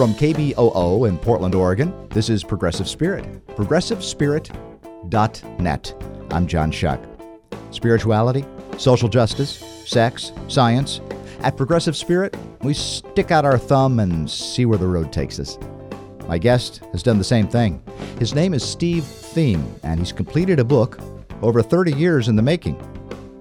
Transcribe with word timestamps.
From 0.00 0.14
KBOO 0.14 1.06
in 1.06 1.18
Portland, 1.18 1.54
Oregon, 1.54 1.92
this 2.08 2.30
is 2.30 2.42
Progressive 2.42 2.88
Spirit. 2.88 3.26
ProgressiveSpirit.net. 3.48 6.04
I'm 6.30 6.46
John 6.46 6.70
Shuck. 6.70 7.04
Spirituality, 7.70 8.46
social 8.78 9.10
justice, 9.10 9.58
sex, 9.84 10.32
science. 10.48 11.02
At 11.40 11.58
Progressive 11.58 11.98
Spirit, 11.98 12.34
we 12.62 12.72
stick 12.72 13.30
out 13.30 13.44
our 13.44 13.58
thumb 13.58 14.00
and 14.00 14.30
see 14.30 14.64
where 14.64 14.78
the 14.78 14.86
road 14.86 15.12
takes 15.12 15.38
us. 15.38 15.58
My 16.26 16.38
guest 16.38 16.80
has 16.92 17.02
done 17.02 17.18
the 17.18 17.24
same 17.24 17.46
thing. 17.46 17.82
His 18.18 18.34
name 18.34 18.54
is 18.54 18.66
Steve 18.66 19.02
Thieme, 19.02 19.66
and 19.82 20.00
he's 20.00 20.12
completed 20.12 20.60
a 20.60 20.64
book 20.64 20.98
over 21.42 21.62
30 21.62 21.92
years 21.92 22.28
in 22.28 22.36
the 22.36 22.42
making. 22.42 22.80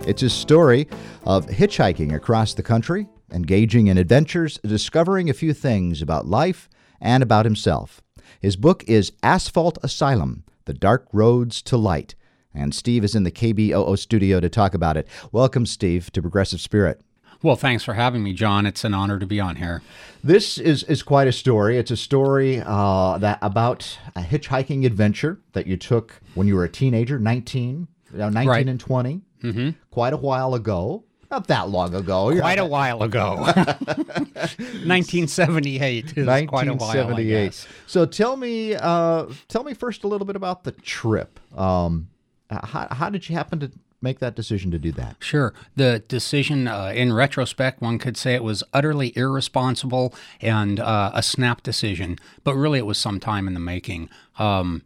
It's 0.06 0.20
his 0.20 0.34
story 0.34 0.90
of 1.24 1.46
hitchhiking 1.46 2.16
across 2.16 2.54
the 2.54 2.64
country, 2.64 3.08
engaging 3.32 3.88
in 3.88 3.98
adventures, 3.98 4.60
discovering 4.64 5.30
a 5.30 5.34
few 5.34 5.54
things 5.54 6.02
about 6.02 6.28
life 6.28 6.70
and 7.02 7.24
about 7.24 7.46
himself. 7.46 8.02
His 8.40 8.56
book 8.56 8.84
is 8.86 9.12
Asphalt 9.24 9.78
Asylum 9.84 10.44
The 10.66 10.74
Dark 10.74 11.08
Roads 11.12 11.62
to 11.64 11.78
Light, 11.78 12.16
and 12.54 12.74
Steve 12.74 13.04
is 13.04 13.16
in 13.16 13.24
the 13.24 13.32
KBOO 13.32 13.98
studio 13.98 14.40
to 14.40 14.50
talk 14.50 14.74
about 14.74 14.98
it. 14.98 15.08
Welcome, 15.32 15.66
Steve, 15.66 16.12
to 16.12 16.22
Progressive 16.22 16.62
Spirit. 16.62 17.02
Well, 17.42 17.56
thanks 17.56 17.86
for 17.86 17.94
having 17.94 18.22
me, 18.22 18.34
John. 18.34 18.66
It's 18.66 18.84
an 18.84 18.94
honor 18.94 19.18
to 19.18 19.26
be 19.26 19.40
on 19.40 19.56
here. 19.56 19.82
This 20.22 20.58
is, 20.58 20.84
is 20.84 21.02
quite 21.04 21.28
a 21.28 21.32
story. 21.32 21.78
It's 21.78 21.92
a 21.92 21.96
story 21.96 22.62
uh, 22.66 23.18
that 23.20 23.40
about 23.42 23.98
a 24.16 24.22
hitchhiking 24.22 24.86
adventure 24.86 25.40
that 25.54 25.66
you 25.66 25.78
took 25.78 26.20
when 26.36 26.48
you 26.48 26.56
were 26.56 26.66
a 26.66 26.70
teenager, 26.70 27.18
19, 27.18 27.88
19 28.12 28.48
right. 28.48 28.68
and 28.68 28.80
20, 28.80 29.22
mm-hmm. 29.42 29.70
quite 29.90 30.12
a 30.12 30.18
while 30.18 30.54
ago. 30.54 31.06
Not 31.32 31.48
that 31.48 31.70
long 31.70 31.94
ago. 31.94 32.36
Quite 32.40 32.60
a 32.60 32.66
while 32.66 33.04
ago. 33.04 33.36
1978 33.36 36.18
is 36.18 36.26
1978. 36.26 36.48
quite 36.48 36.68
a 36.68 36.74
while. 36.74 37.52
So 37.86 38.06
tell 38.06 38.36
me, 38.36 38.76
uh, 38.76 39.28
tell 39.48 39.64
me 39.64 39.74
first 39.74 40.04
a 40.04 40.08
little 40.08 40.26
bit 40.26 40.36
about 40.36 40.64
the 40.64 40.72
trip. 40.72 41.40
Um, 41.58 42.10
how, 42.50 42.88
how 42.90 43.10
did 43.10 43.30
you 43.30 43.36
happen 43.36 43.60
to 43.60 43.72
make 44.02 44.20
that 44.20 44.36
decision 44.36 44.72
to 44.72 44.80
do 44.80 44.92
that? 44.94 45.18
Sure. 45.20 45.54
The 45.76 46.04
decision, 46.08 46.68
uh, 46.68 46.92
in 46.96 47.14
retrospect, 47.14 47.82
one 47.82 48.00
could 48.00 48.18
say 48.18 48.34
it 48.34 48.44
was 48.44 48.64
utterly 48.74 49.16
irresponsible 49.16 50.14
and 50.42 50.80
uh, 50.80 51.12
a 51.14 51.22
snap 51.22 51.64
decision, 51.64 52.18
but 52.44 52.56
really 52.56 52.80
it 52.80 52.86
was 52.86 52.98
some 52.98 53.20
time 53.20 53.48
in 53.48 53.54
the 53.54 53.60
making. 53.60 54.10
Um, 54.38 54.84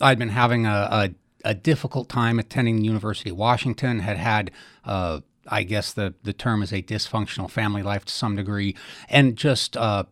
I'd 0.00 0.18
been 0.18 0.30
having 0.30 0.66
a, 0.66 0.70
a, 0.70 1.10
a, 1.44 1.54
difficult 1.54 2.08
time 2.08 2.38
attending 2.38 2.76
the 2.76 2.84
University 2.84 3.30
of 3.30 3.36
Washington, 3.36 4.00
had 4.00 4.16
had 4.16 4.50
uh, 4.84 5.20
I 5.48 5.62
guess 5.62 5.92
the, 5.92 6.14
the 6.22 6.32
term 6.32 6.62
is 6.62 6.72
a 6.72 6.82
dysfunctional 6.82 7.50
family 7.50 7.82
life 7.82 8.04
to 8.04 8.12
some 8.12 8.36
degree, 8.36 8.76
and 9.08 9.36
just 9.36 9.76
uh, 9.76 10.04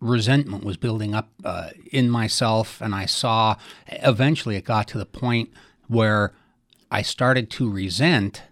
resentment 0.00 0.64
was 0.64 0.76
building 0.76 1.14
up 1.14 1.30
uh, 1.44 1.70
in 1.90 2.10
myself. 2.10 2.80
And 2.80 2.94
I 2.94 3.06
saw 3.06 3.56
eventually 3.86 4.56
it 4.56 4.64
got 4.64 4.88
to 4.88 4.98
the 4.98 5.06
point 5.06 5.50
where 5.88 6.34
I 6.90 7.02
started 7.02 7.50
to 7.52 7.70
resent 7.70 8.42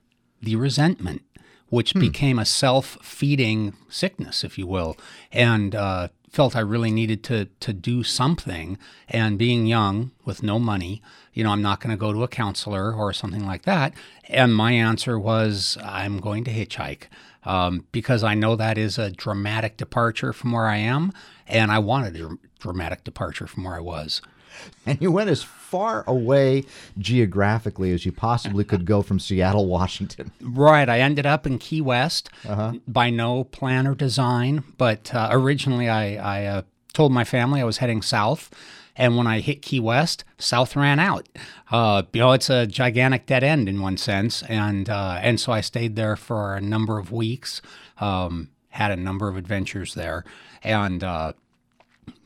the 0.40 0.56
resentment, 0.56 1.22
which 1.68 1.92
hmm. 1.92 2.00
became 2.00 2.38
a 2.38 2.44
self 2.44 2.98
feeding 3.02 3.74
sickness, 3.88 4.44
if 4.44 4.58
you 4.58 4.66
will. 4.66 4.96
And 5.30 5.74
uh, 5.74 6.08
felt 6.32 6.56
I 6.56 6.60
really 6.60 6.90
needed 6.90 7.22
to 7.24 7.46
to 7.60 7.72
do 7.72 8.02
something. 8.02 8.78
And 9.08 9.38
being 9.38 9.66
young 9.66 10.12
with 10.24 10.42
no 10.42 10.58
money, 10.58 11.02
you 11.32 11.44
know, 11.44 11.50
I'm 11.50 11.62
not 11.62 11.80
going 11.80 11.90
to 11.90 12.00
go 12.00 12.12
to 12.12 12.22
a 12.22 12.28
counselor 12.28 12.92
or 12.92 13.12
something 13.12 13.46
like 13.46 13.62
that. 13.62 13.94
And 14.28 14.54
my 14.54 14.72
answer 14.72 15.18
was, 15.18 15.76
I'm 15.84 16.18
going 16.18 16.44
to 16.44 16.50
hitchhike. 16.50 17.04
Um, 17.44 17.86
because 17.90 18.22
I 18.22 18.34
know 18.34 18.54
that 18.54 18.78
is 18.78 18.98
a 18.98 19.10
dramatic 19.10 19.76
departure 19.76 20.32
from 20.32 20.52
where 20.52 20.68
I 20.68 20.76
am, 20.76 21.12
and 21.48 21.72
I 21.72 21.80
wanted 21.80 22.14
a 22.16 22.38
dramatic 22.60 23.02
departure 23.02 23.48
from 23.48 23.64
where 23.64 23.74
I 23.74 23.80
was. 23.80 24.22
And 24.86 25.00
you 25.00 25.12
went 25.12 25.30
as 25.30 25.44
far 25.44 26.04
away 26.06 26.64
geographically 26.98 27.92
as 27.92 28.04
you 28.04 28.12
possibly 28.12 28.64
could 28.64 28.84
go 28.84 29.00
from 29.00 29.18
Seattle, 29.18 29.66
Washington. 29.66 30.32
Right. 30.42 30.88
I 30.88 31.00
ended 31.00 31.24
up 31.24 31.46
in 31.46 31.58
Key 31.58 31.80
West 31.80 32.28
uh-huh. 32.46 32.74
by 32.86 33.10
no 33.10 33.44
plan 33.44 33.86
or 33.86 33.94
design, 33.94 34.64
but 34.76 35.14
uh, 35.14 35.28
originally 35.30 35.88
I, 35.88 36.16
I 36.16 36.44
uh, 36.46 36.62
told 36.92 37.12
my 37.12 37.24
family 37.24 37.60
I 37.60 37.64
was 37.64 37.78
heading 37.78 38.02
south. 38.02 38.50
And 38.94 39.16
when 39.16 39.26
I 39.26 39.40
hit 39.40 39.62
Key 39.62 39.80
West, 39.80 40.24
South 40.38 40.76
ran 40.76 40.98
out. 40.98 41.26
Uh, 41.70 42.02
you 42.12 42.20
know, 42.20 42.32
it's 42.32 42.50
a 42.50 42.66
gigantic 42.66 43.24
dead 43.24 43.42
end 43.42 43.68
in 43.68 43.80
one 43.80 43.96
sense, 43.96 44.42
and 44.42 44.90
uh, 44.90 45.18
and 45.22 45.40
so 45.40 45.52
I 45.52 45.62
stayed 45.62 45.96
there 45.96 46.14
for 46.14 46.54
a 46.54 46.60
number 46.60 46.98
of 46.98 47.10
weeks. 47.10 47.62
Um, 47.98 48.50
had 48.68 48.90
a 48.90 48.96
number 48.96 49.28
of 49.28 49.36
adventures 49.36 49.94
there, 49.94 50.24
and 50.62 51.02
uh, 51.02 51.32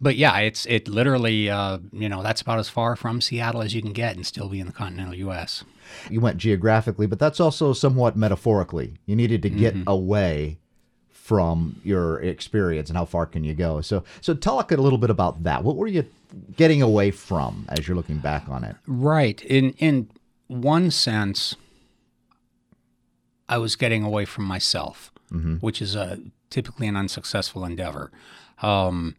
but 0.00 0.16
yeah, 0.16 0.38
it's 0.38 0.66
it 0.66 0.88
literally 0.88 1.48
uh, 1.50 1.78
you 1.92 2.08
know 2.08 2.22
that's 2.22 2.40
about 2.40 2.58
as 2.58 2.68
far 2.68 2.96
from 2.96 3.20
Seattle 3.20 3.62
as 3.62 3.74
you 3.74 3.82
can 3.82 3.92
get 3.92 4.16
and 4.16 4.26
still 4.26 4.48
be 4.48 4.60
in 4.60 4.66
the 4.66 4.72
continental 4.72 5.14
U.S. 5.14 5.64
You 6.10 6.20
went 6.20 6.38
geographically, 6.38 7.06
but 7.06 7.18
that's 7.18 7.40
also 7.40 7.72
somewhat 7.72 8.16
metaphorically. 8.16 8.94
You 9.06 9.16
needed 9.16 9.42
to 9.42 9.50
get 9.50 9.74
mm-hmm. 9.74 9.88
away 9.88 10.58
from 11.10 11.80
your 11.82 12.20
experience 12.20 12.88
and 12.88 12.96
how 12.96 13.04
far 13.04 13.26
can 13.26 13.44
you 13.44 13.54
go. 13.54 13.80
So 13.80 14.04
so 14.20 14.34
tell 14.34 14.58
us 14.58 14.70
a 14.70 14.76
little 14.76 14.98
bit 14.98 15.10
about 15.10 15.42
that. 15.44 15.64
What 15.64 15.76
were 15.76 15.86
you 15.86 16.04
getting 16.56 16.82
away 16.82 17.10
from 17.10 17.66
as 17.68 17.86
you're 17.86 17.96
looking 17.96 18.18
back 18.18 18.48
on 18.48 18.64
it? 18.64 18.76
Right. 18.86 19.42
In 19.42 19.72
in 19.72 20.08
one 20.48 20.90
sense, 20.90 21.56
I 23.48 23.58
was 23.58 23.76
getting 23.76 24.04
away 24.04 24.24
from 24.24 24.44
myself, 24.44 25.12
mm-hmm. 25.32 25.56
which 25.56 25.82
is 25.82 25.94
a 25.94 26.20
typically 26.50 26.86
an 26.86 26.96
unsuccessful 26.96 27.64
endeavor. 27.64 28.10
Um, 28.62 29.16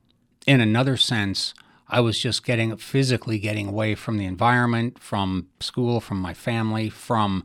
in 0.47 0.61
another 0.61 0.97
sense, 0.97 1.53
I 1.89 1.99
was 1.99 2.17
just 2.17 2.43
getting 2.43 2.75
physically 2.77 3.37
getting 3.37 3.67
away 3.67 3.93
from 3.95 4.17
the 4.17 4.25
environment, 4.25 4.97
from 4.97 5.47
school, 5.59 5.99
from 5.99 6.19
my 6.19 6.33
family, 6.33 6.89
from 6.89 7.43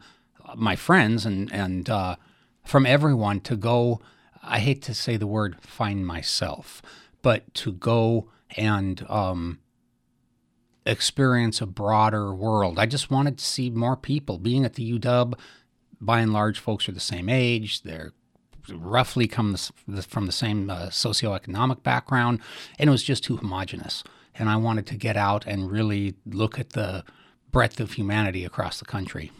my 0.56 0.76
friends, 0.76 1.26
and 1.26 1.52
and 1.52 1.90
uh, 1.90 2.16
from 2.64 2.86
everyone 2.86 3.40
to 3.40 3.56
go. 3.56 4.00
I 4.42 4.60
hate 4.60 4.82
to 4.82 4.94
say 4.94 5.16
the 5.16 5.26
word 5.26 5.60
find 5.60 6.06
myself, 6.06 6.82
but 7.20 7.52
to 7.54 7.72
go 7.72 8.30
and 8.56 9.04
um, 9.08 9.60
experience 10.84 11.60
a 11.60 11.66
broader 11.66 12.34
world. 12.34 12.78
I 12.78 12.86
just 12.86 13.10
wanted 13.10 13.38
to 13.38 13.44
see 13.44 13.70
more 13.70 13.96
people. 13.96 14.38
Being 14.38 14.64
at 14.64 14.74
the 14.74 14.98
UW, 14.98 15.34
by 16.00 16.20
and 16.20 16.32
large, 16.32 16.58
folks 16.58 16.88
are 16.88 16.92
the 16.92 17.00
same 17.00 17.28
age. 17.28 17.82
They're 17.82 18.12
roughly 18.70 19.26
come 19.26 19.56
from 19.56 20.26
the 20.26 20.32
same 20.32 20.70
uh, 20.70 20.86
socioeconomic 20.86 21.82
background, 21.82 22.40
and 22.78 22.88
it 22.88 22.90
was 22.90 23.02
just 23.02 23.24
too 23.24 23.36
homogenous. 23.36 24.04
And 24.34 24.48
I 24.48 24.56
wanted 24.56 24.86
to 24.86 24.96
get 24.96 25.16
out 25.16 25.46
and 25.46 25.70
really 25.70 26.14
look 26.26 26.58
at 26.58 26.70
the 26.70 27.04
breadth 27.50 27.80
of 27.80 27.92
humanity 27.92 28.44
across 28.44 28.78
the 28.78 28.84
country. 28.84 29.30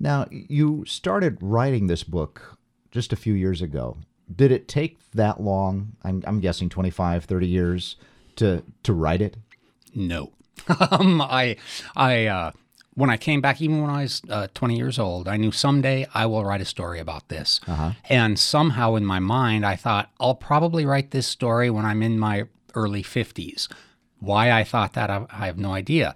Now, 0.00 0.26
you 0.30 0.84
started 0.86 1.38
writing 1.40 1.86
this 1.86 2.02
book 2.02 2.58
just 2.90 3.12
a 3.12 3.16
few 3.16 3.34
years 3.34 3.62
ago. 3.62 3.98
Did 4.34 4.50
it 4.50 4.66
take 4.66 4.98
that 5.12 5.40
long? 5.40 5.92
I'm, 6.02 6.22
I'm 6.26 6.40
guessing 6.40 6.68
25, 6.68 7.24
30 7.24 7.46
years 7.46 7.96
to 8.36 8.62
to 8.82 8.92
write 8.92 9.20
it? 9.20 9.36
No. 9.94 10.32
um, 10.90 11.20
I 11.20 11.56
I 11.96 12.26
uh, 12.26 12.52
when 13.00 13.08
I 13.08 13.16
came 13.16 13.40
back, 13.40 13.62
even 13.62 13.80
when 13.80 13.88
I 13.88 14.02
was 14.02 14.20
uh, 14.28 14.48
20 14.52 14.76
years 14.76 14.98
old, 14.98 15.26
I 15.26 15.38
knew 15.38 15.50
someday 15.50 16.06
I 16.12 16.26
will 16.26 16.44
write 16.44 16.60
a 16.60 16.66
story 16.66 17.00
about 17.00 17.28
this. 17.28 17.58
Uh-huh. 17.66 17.92
And 18.10 18.38
somehow 18.38 18.94
in 18.94 19.06
my 19.06 19.18
mind, 19.18 19.64
I 19.64 19.74
thought, 19.74 20.10
I'll 20.20 20.34
probably 20.34 20.84
write 20.84 21.10
this 21.10 21.26
story 21.26 21.70
when 21.70 21.86
I'm 21.86 22.02
in 22.02 22.18
my 22.18 22.44
early 22.74 23.02
50s. 23.02 23.68
Why 24.18 24.52
I 24.52 24.64
thought 24.64 24.92
that, 24.92 25.08
I, 25.08 25.24
I 25.30 25.46
have 25.46 25.56
no 25.56 25.72
idea. 25.72 26.14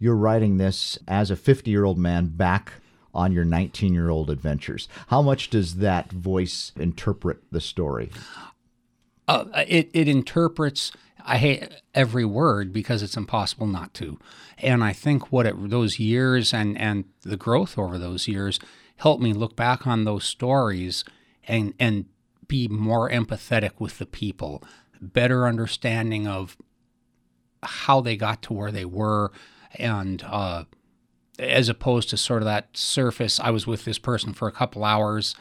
You're 0.00 0.16
writing 0.16 0.56
this 0.56 0.98
as 1.06 1.30
a 1.30 1.36
50 1.36 1.70
year 1.70 1.84
old 1.84 1.96
man 1.96 2.26
back 2.26 2.72
on 3.14 3.32
your 3.32 3.44
19 3.44 3.94
year 3.94 4.10
old 4.10 4.30
adventures. 4.30 4.88
How 5.06 5.22
much 5.22 5.48
does 5.48 5.76
that 5.76 6.10
voice 6.10 6.72
interpret 6.76 7.38
the 7.52 7.60
story? 7.60 8.10
Uh, 9.28 9.44
it, 9.68 9.90
it 9.92 10.08
interprets 10.08 10.90
I 11.28 11.36
hate 11.36 11.68
every 11.94 12.24
word 12.24 12.72
because 12.72 13.02
it's 13.02 13.16
impossible 13.16 13.66
not 13.66 13.92
to. 13.94 14.18
And 14.56 14.82
I 14.82 14.94
think 14.94 15.30
what 15.30 15.44
it, 15.44 15.68
those 15.68 15.98
years 15.98 16.54
and, 16.54 16.76
and 16.78 17.04
the 17.20 17.36
growth 17.36 17.76
over 17.76 17.98
those 17.98 18.26
years 18.26 18.58
helped 18.96 19.22
me 19.22 19.34
look 19.34 19.54
back 19.54 19.86
on 19.86 20.04
those 20.04 20.24
stories 20.24 21.04
and, 21.46 21.74
and 21.78 22.06
be 22.48 22.66
more 22.66 23.10
empathetic 23.10 23.72
with 23.78 23.98
the 23.98 24.06
people, 24.06 24.62
better 25.02 25.46
understanding 25.46 26.26
of 26.26 26.56
how 27.62 28.00
they 28.00 28.16
got 28.16 28.40
to 28.42 28.54
where 28.54 28.72
they 28.72 28.86
were, 28.86 29.30
and 29.74 30.22
uh, 30.22 30.64
as 31.38 31.68
opposed 31.68 32.08
to 32.10 32.16
sort 32.16 32.40
of 32.40 32.46
that 32.46 32.74
surface, 32.76 33.38
I 33.38 33.50
was 33.50 33.66
with 33.66 33.84
this 33.84 33.98
person 33.98 34.32
for 34.32 34.48
a 34.48 34.52
couple 34.52 34.82
hours. 34.82 35.34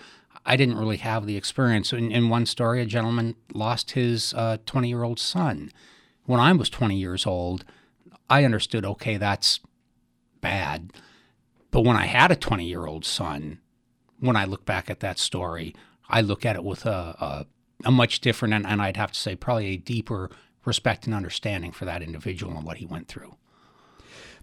I 0.47 0.55
didn't 0.55 0.77
really 0.79 0.97
have 0.97 1.25
the 1.25 1.37
experience. 1.37 1.93
In, 1.93 2.11
in 2.11 2.29
one 2.29 2.45
story, 2.45 2.81
a 2.81 2.85
gentleman 2.85 3.35
lost 3.53 3.91
his 3.91 4.31
20 4.31 4.65
uh, 4.75 4.81
year 4.81 5.03
old 5.03 5.19
son. 5.19 5.71
When 6.25 6.39
I 6.39 6.51
was 6.53 6.69
20 6.69 6.97
years 6.97 7.25
old, 7.25 7.65
I 8.29 8.43
understood, 8.43 8.85
okay, 8.85 9.17
that's 9.17 9.59
bad. 10.41 10.91
But 11.69 11.81
when 11.81 11.95
I 11.95 12.05
had 12.05 12.31
a 12.31 12.35
20 12.35 12.65
year 12.65 12.85
old 12.85 13.05
son, 13.05 13.59
when 14.19 14.35
I 14.35 14.45
look 14.45 14.65
back 14.65 14.89
at 14.89 15.01
that 15.01 15.19
story, 15.19 15.75
I 16.09 16.21
look 16.21 16.45
at 16.45 16.55
it 16.55 16.63
with 16.63 16.85
a, 16.85 17.15
a 17.19 17.45
a 17.85 17.91
much 17.91 18.19
different, 18.21 18.53
and, 18.53 18.65
and 18.65 18.81
I'd 18.81 18.97
have 18.97 19.11
to 19.11 19.19
say, 19.19 19.35
probably 19.35 19.67
a 19.67 19.77
deeper 19.77 20.29
respect 20.65 21.05
and 21.05 21.15
understanding 21.15 21.71
for 21.71 21.85
that 21.85 22.01
individual 22.01 22.55
and 22.55 22.65
what 22.65 22.77
he 22.77 22.85
went 22.85 23.07
through. 23.07 23.35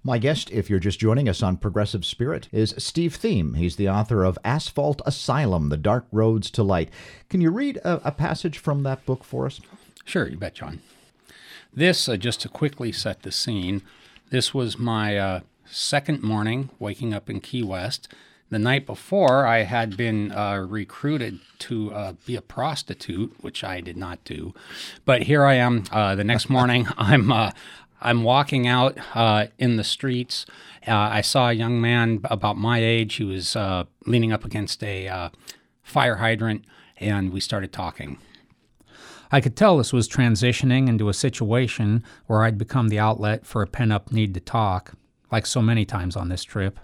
My 0.06 0.18
guest, 0.18 0.50
if 0.50 0.68
you're 0.68 0.80
just 0.80 1.00
joining 1.00 1.30
us 1.30 1.42
on 1.42 1.56
Progressive 1.56 2.04
Spirit, 2.04 2.50
is 2.52 2.74
Steve 2.76 3.16
Thieme. 3.18 3.56
He's 3.56 3.76
the 3.76 3.88
author 3.88 4.22
of 4.22 4.38
Asphalt 4.44 5.00
Asylum 5.06 5.70
The 5.70 5.78
Dark 5.78 6.04
Roads 6.12 6.50
to 6.50 6.62
Light. 6.62 6.90
Can 7.30 7.40
you 7.40 7.50
read 7.50 7.78
a, 7.78 8.08
a 8.08 8.12
passage 8.12 8.58
from 8.58 8.82
that 8.82 9.06
book 9.06 9.24
for 9.24 9.46
us? 9.46 9.62
Sure, 10.04 10.28
you 10.28 10.36
bet, 10.36 10.56
John. 10.56 10.82
This, 11.72 12.06
uh, 12.06 12.18
just 12.18 12.42
to 12.42 12.50
quickly 12.50 12.92
set 12.92 13.22
the 13.22 13.32
scene, 13.32 13.80
this 14.28 14.52
was 14.52 14.78
my 14.78 15.16
uh, 15.16 15.40
second 15.64 16.22
morning 16.22 16.68
waking 16.78 17.14
up 17.14 17.30
in 17.30 17.40
Key 17.40 17.62
West. 17.62 18.06
The 18.50 18.58
night 18.58 18.84
before, 18.84 19.46
I 19.46 19.62
had 19.62 19.96
been 19.96 20.30
uh, 20.30 20.66
recruited 20.68 21.40
to 21.60 21.92
uh, 21.94 22.12
be 22.26 22.36
a 22.36 22.42
prostitute, 22.42 23.34
which 23.42 23.64
I 23.64 23.80
did 23.80 23.96
not 23.96 24.22
do. 24.24 24.52
But 25.06 25.22
here 25.22 25.44
I 25.44 25.54
am. 25.54 25.84
Uh, 25.90 26.14
the 26.14 26.24
next 26.24 26.50
morning, 26.50 26.86
I'm 26.98 27.32
uh, 27.32 27.52
I'm 28.04 28.22
walking 28.22 28.66
out 28.66 28.98
uh, 29.14 29.46
in 29.58 29.76
the 29.76 29.82
streets. 29.82 30.44
Uh, 30.86 30.92
I 30.92 31.22
saw 31.22 31.48
a 31.48 31.54
young 31.54 31.80
man 31.80 32.20
about 32.24 32.58
my 32.58 32.78
age. 32.78 33.14
He 33.14 33.24
was 33.24 33.56
uh, 33.56 33.84
leaning 34.06 34.30
up 34.30 34.44
against 34.44 34.84
a 34.84 35.08
uh, 35.08 35.30
fire 35.82 36.16
hydrant, 36.16 36.66
and 36.98 37.32
we 37.32 37.40
started 37.40 37.72
talking. 37.72 38.18
I 39.32 39.40
could 39.40 39.56
tell 39.56 39.78
this 39.78 39.92
was 39.92 40.06
transitioning 40.06 40.86
into 40.86 41.08
a 41.08 41.14
situation 41.14 42.04
where 42.26 42.42
I'd 42.42 42.58
become 42.58 42.88
the 42.88 42.98
outlet 42.98 43.46
for 43.46 43.62
a 43.62 43.66
pent 43.66 43.90
up 43.90 44.12
need 44.12 44.34
to 44.34 44.40
talk, 44.40 44.92
like 45.32 45.46
so 45.46 45.62
many 45.62 45.86
times 45.86 46.14
on 46.14 46.28
this 46.28 46.44
trip. 46.44 46.78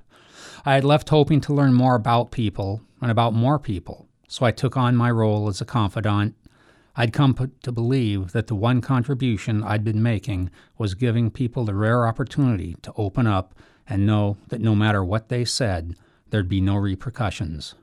I 0.64 0.74
had 0.74 0.84
left 0.84 1.10
hoping 1.10 1.42
to 1.42 1.52
learn 1.52 1.74
more 1.74 1.96
about 1.96 2.30
people 2.30 2.80
and 3.02 3.10
about 3.10 3.34
more 3.34 3.58
people, 3.58 4.08
so 4.26 4.46
I 4.46 4.52
took 4.52 4.74
on 4.74 4.96
my 4.96 5.10
role 5.10 5.48
as 5.48 5.60
a 5.60 5.66
confidant 5.66 6.34
I'd 6.96 7.12
come 7.12 7.34
to 7.62 7.72
believe 7.72 8.32
that 8.32 8.48
the 8.48 8.54
one 8.54 8.80
contribution 8.80 9.62
I'd 9.62 9.84
been 9.84 10.02
making 10.02 10.50
was 10.76 10.94
giving 10.94 11.30
people 11.30 11.64
the 11.64 11.74
rare 11.74 12.06
opportunity 12.06 12.76
to 12.82 12.92
open 12.96 13.26
up 13.26 13.54
and 13.88 14.06
know 14.06 14.36
that 14.48 14.60
no 14.60 14.74
matter 14.74 15.04
what 15.04 15.28
they 15.28 15.44
said, 15.44 15.96
there'd 16.30 16.48
be 16.48 16.60
no 16.60 16.76
repercussions. 16.76 17.74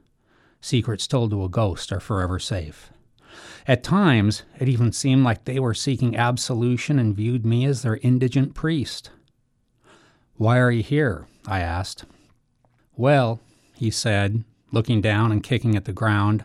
Secrets 0.62 1.08
told 1.08 1.32
to 1.32 1.44
a 1.44 1.50
ghost 1.50 1.92
are 1.92 2.00
forever 2.00 2.40
safe. 2.40 2.92
At 3.68 3.84
times, 3.84 4.44
it 4.60 4.70
even 4.70 4.92
seemed 4.92 5.24
like 5.24 5.46
they 5.46 5.60
were 5.60 5.74
seeking 5.74 6.16
absolution 6.16 6.98
and 6.98 7.16
viewed 7.16 7.46
me 7.46 7.66
as 7.66 7.82
their 7.82 7.98
indigent 7.98 8.56
priest. 8.56 9.12
Why 10.36 10.60
are 10.60 10.72
you 10.72 10.84
here? 10.84 11.28
I 11.46 11.60
asked. 11.60 12.06
Well, 12.96 13.40
he 13.76 13.92
said, 13.92 14.44
looking 14.72 15.02
down 15.02 15.32
and 15.32 15.44
kicking 15.44 15.76
at 15.76 15.86
the 15.86 15.94
ground. 15.94 16.44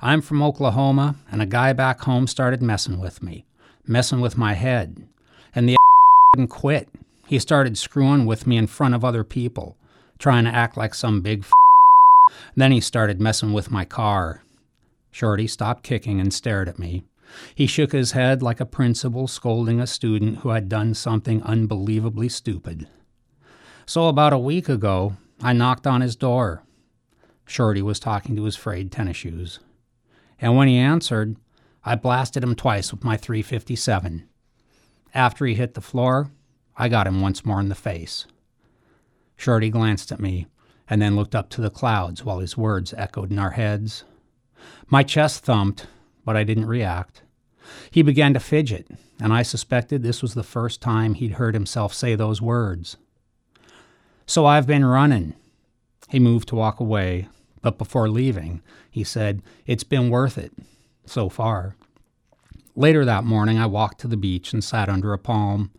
I'm 0.00 0.20
from 0.20 0.42
Oklahoma, 0.42 1.16
and 1.30 1.40
a 1.40 1.46
guy 1.46 1.72
back 1.72 2.00
home 2.02 2.26
started 2.26 2.62
messing 2.62 2.98
with 2.98 3.22
me, 3.22 3.44
messing 3.86 4.20
with 4.20 4.36
my 4.36 4.54
head. 4.54 5.06
And 5.54 5.68
the 5.68 5.76
didn't 6.34 6.48
quit. 6.48 6.88
He 7.26 7.38
started 7.38 7.78
screwing 7.78 8.26
with 8.26 8.46
me 8.46 8.56
in 8.56 8.66
front 8.66 8.94
of 8.94 9.04
other 9.04 9.24
people, 9.24 9.76
trying 10.18 10.44
to 10.44 10.54
act 10.54 10.76
like 10.76 10.94
some 10.94 11.20
big 11.20 11.44
Then 12.56 12.72
he 12.72 12.80
started 12.80 13.20
messing 13.20 13.52
with 13.52 13.70
my 13.70 13.84
car. 13.84 14.42
Shorty 15.10 15.46
stopped 15.46 15.82
kicking 15.82 16.20
and 16.20 16.32
stared 16.32 16.68
at 16.68 16.78
me. 16.78 17.04
He 17.54 17.66
shook 17.66 17.92
his 17.92 18.12
head 18.12 18.42
like 18.42 18.60
a 18.60 18.66
principal 18.66 19.26
scolding 19.26 19.80
a 19.80 19.86
student 19.86 20.38
who 20.38 20.50
had 20.50 20.68
done 20.68 20.94
something 20.94 21.42
unbelievably 21.42 22.28
stupid. 22.28 22.88
So, 23.86 24.08
about 24.08 24.32
a 24.32 24.38
week 24.38 24.68
ago, 24.68 25.16
I 25.42 25.52
knocked 25.52 25.86
on 25.86 26.02
his 26.02 26.14
door. 26.14 26.62
Shorty 27.52 27.82
was 27.82 28.00
talking 28.00 28.34
to 28.36 28.44
his 28.44 28.56
frayed 28.56 28.90
tennis 28.90 29.18
shoes. 29.18 29.60
And 30.40 30.56
when 30.56 30.68
he 30.68 30.78
answered, 30.78 31.36
I 31.84 31.96
blasted 31.96 32.42
him 32.42 32.54
twice 32.54 32.90
with 32.90 33.04
my 33.04 33.18
357. 33.18 34.26
After 35.12 35.44
he 35.44 35.54
hit 35.54 35.74
the 35.74 35.82
floor, 35.82 36.30
I 36.78 36.88
got 36.88 37.06
him 37.06 37.20
once 37.20 37.44
more 37.44 37.60
in 37.60 37.68
the 37.68 37.74
face. 37.74 38.26
Shorty 39.36 39.68
glanced 39.68 40.10
at 40.10 40.18
me 40.18 40.46
and 40.88 41.02
then 41.02 41.14
looked 41.14 41.34
up 41.34 41.50
to 41.50 41.60
the 41.60 41.68
clouds 41.68 42.24
while 42.24 42.38
his 42.38 42.56
words 42.56 42.94
echoed 42.96 43.30
in 43.30 43.38
our 43.38 43.50
heads. 43.50 44.04
My 44.88 45.02
chest 45.02 45.44
thumped, 45.44 45.86
but 46.24 46.38
I 46.38 46.44
didn't 46.44 46.64
react. 46.64 47.20
He 47.90 48.00
began 48.00 48.32
to 48.32 48.40
fidget, 48.40 48.86
and 49.20 49.30
I 49.30 49.42
suspected 49.42 50.02
this 50.02 50.22
was 50.22 50.32
the 50.32 50.42
first 50.42 50.80
time 50.80 51.12
he'd 51.12 51.32
heard 51.32 51.52
himself 51.52 51.92
say 51.92 52.14
those 52.14 52.40
words. 52.40 52.96
So 54.24 54.46
I've 54.46 54.66
been 54.66 54.86
running. 54.86 55.34
He 56.08 56.18
moved 56.18 56.48
to 56.48 56.54
walk 56.56 56.80
away, 56.80 57.28
but 57.62 57.78
before 57.78 58.08
leaving, 58.08 58.60
he 58.90 59.04
said, 59.04 59.42
It's 59.66 59.84
been 59.84 60.10
worth 60.10 60.36
it 60.36 60.52
so 61.06 61.28
far. 61.28 61.76
Later 62.74 63.04
that 63.04 63.24
morning, 63.24 63.58
I 63.58 63.66
walked 63.66 64.00
to 64.00 64.08
the 64.08 64.16
beach 64.16 64.52
and 64.52 64.62
sat 64.62 64.88
under 64.88 65.12
a 65.12 65.18
palm. 65.18 65.70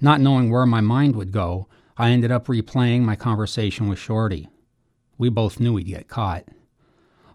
Not 0.00 0.20
knowing 0.20 0.50
where 0.50 0.66
my 0.66 0.80
mind 0.80 1.16
would 1.16 1.32
go, 1.32 1.66
I 1.96 2.10
ended 2.10 2.30
up 2.30 2.46
replaying 2.46 3.02
my 3.02 3.16
conversation 3.16 3.88
with 3.88 3.98
Shorty. 3.98 4.48
We 5.18 5.28
both 5.28 5.58
knew 5.58 5.72
we'd 5.72 5.86
get 5.86 6.08
caught. 6.08 6.44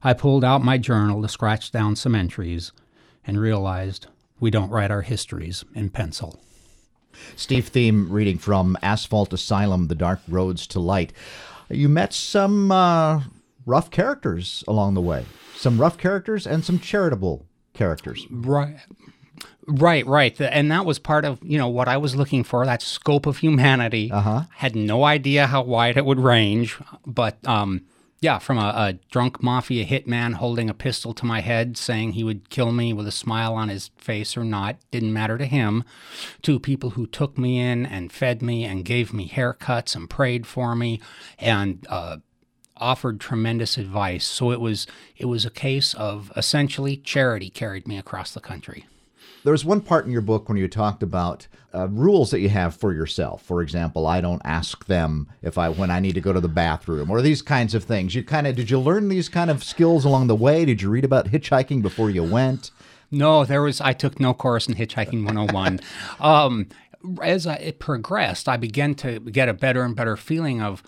I 0.02 0.14
pulled 0.14 0.44
out 0.44 0.64
my 0.64 0.78
journal 0.78 1.22
to 1.22 1.28
scratch 1.28 1.72
down 1.72 1.96
some 1.96 2.16
entries 2.16 2.72
and 3.26 3.40
realized 3.40 4.08
we 4.40 4.50
don't 4.52 4.70
write 4.70 4.92
our 4.92 5.02
histories 5.02 5.64
in 5.76 5.90
pencil. 5.90 6.40
Steve 7.36 7.70
Thieme 7.72 8.08
reading 8.10 8.38
from 8.38 8.78
Asphalt 8.82 9.34
Asylum 9.34 9.88
The 9.88 9.96
Dark 9.96 10.20
Roads 10.28 10.66
to 10.68 10.80
Light. 10.80 11.14
You 11.70 11.90
met 11.90 12.14
some 12.14 12.72
uh, 12.72 13.24
rough 13.66 13.92
characters 13.92 14.64
along 14.68 14.94
the 14.94 15.02
way. 15.02 15.26
Some 15.56 15.80
rough 15.80 15.98
characters 15.98 16.46
and 16.46 16.64
some 16.64 16.80
charitable 16.80 17.46
characters. 17.74 18.26
Right. 18.30 18.78
Right, 19.66 20.06
right. 20.06 20.40
And 20.40 20.72
that 20.72 20.86
was 20.86 21.00
part 21.00 21.26
of, 21.26 21.40
you 21.42 21.58
know, 21.58 21.70
what 21.70 21.88
I 21.88 21.98
was 21.98 22.16
looking 22.16 22.44
for, 22.44 22.66
that 22.66 22.82
scope 22.82 23.26
of 23.26 23.38
humanity. 23.38 24.12
Uh-huh. 24.12 24.44
Had 24.56 24.76
no 24.76 25.06
idea 25.06 25.48
how 25.48 25.64
wide 25.64 25.98
it 25.98 26.06
would 26.06 26.20
range, 26.20 26.78
but 27.06 27.38
um 27.48 27.86
yeah, 28.24 28.40
from 28.40 28.58
a, 28.58 28.74
a, 28.76 28.94
drunk 29.12 29.44
mafia 29.44 29.86
hitman 29.86 30.36
holding 30.36 30.70
a 30.70 30.74
pistol 30.74 31.14
to 31.14 31.26
my 31.26 31.42
head 31.42 31.76
saying 31.76 32.14
he 32.14 32.24
would 32.24 32.50
kill 32.50 32.72
me 32.72 32.94
with 32.94 33.06
a 33.06 33.12
smile 33.12 33.54
on 33.54 33.68
his 33.68 33.92
face 33.98 34.38
or 34.38 34.46
not, 34.46 34.78
didn't 34.92 35.12
matter 35.12 35.38
to 35.38 35.46
him, 35.46 35.84
to 36.42 36.58
people 36.58 36.92
who 36.92 37.06
took 37.06 37.38
me 37.38 37.60
in 37.60 37.86
and 37.86 38.14
fed 38.14 38.42
me 38.42 38.64
and 38.64 38.86
gave 38.86 39.12
me 39.12 39.28
haircuts 39.28 39.94
and 39.94 40.10
prayed 40.10 40.48
for 40.48 40.74
me 40.74 41.02
and 41.38 41.86
uh, 41.90 42.18
offered 42.84 43.20
tremendous 43.20 43.78
advice. 43.78 44.26
So 44.26 44.52
it 44.52 44.60
was 44.60 44.86
it 45.18 45.26
was 45.26 45.46
a 45.46 45.50
case 45.50 45.94
of 45.94 46.32
essentially 46.36 46.98
charity 46.98 47.50
carried 47.50 47.88
me 47.88 47.98
across 47.98 48.34
the 48.34 48.42
country. 48.42 48.86
There 49.44 49.52
was 49.52 49.66
one 49.66 49.82
part 49.82 50.06
in 50.06 50.12
your 50.12 50.22
book 50.22 50.48
when 50.48 50.58
you 50.58 50.68
talked 50.68 51.04
about 51.04 51.48
uh, 51.74 51.88
rules 51.90 52.32
that 52.32 52.40
you 52.40 52.50
have 52.50 52.76
for 52.76 52.94
yourself. 52.94 53.42
For 53.42 53.62
example, 53.62 54.06
I 54.06 54.22
don't 54.22 54.42
ask 54.46 54.86
them 54.86 55.28
if 55.42 55.58
I 55.58 55.70
when 55.70 55.92
I 55.92 56.00
need 56.00 56.16
to 56.16 56.22
go 56.22 56.34
to 56.34 56.40
the 56.42 56.48
bathroom 56.48 57.10
or 57.10 57.22
these 57.22 57.42
kinds 57.42 57.74
of 57.74 57.84
things. 57.84 58.16
You 58.16 58.24
kind 58.24 58.48
of 58.48 58.56
did 58.56 58.70
you 58.70 58.80
learn 58.80 59.10
these 59.10 59.30
kind 59.30 59.50
of 59.50 59.64
skills 59.64 60.06
along 60.06 60.28
the 60.28 60.36
way? 60.36 60.66
Did 60.66 60.82
you 60.82 60.90
read 60.90 61.06
about 61.06 61.28
hitchhiking 61.28 61.82
before 61.82 62.10
you 62.10 62.24
went? 62.24 62.72
No, 63.12 63.46
there 63.46 63.62
was. 63.62 63.80
I 63.80 63.94
took 63.94 64.20
no 64.20 64.34
course 64.34 64.68
in 64.68 64.76
hitchhiking 64.76 65.26
101. 65.26 65.80
um, 66.20 66.68
as 67.22 67.46
I, 67.46 67.56
it 67.56 67.80
progressed, 67.80 68.48
I 68.48 68.58
began 68.58 68.96
to 68.96 69.20
get 69.20 69.50
a 69.50 69.54
better 69.54 69.84
and 69.84 69.96
better 69.96 70.18
feeling 70.18 70.62
of 70.62 70.84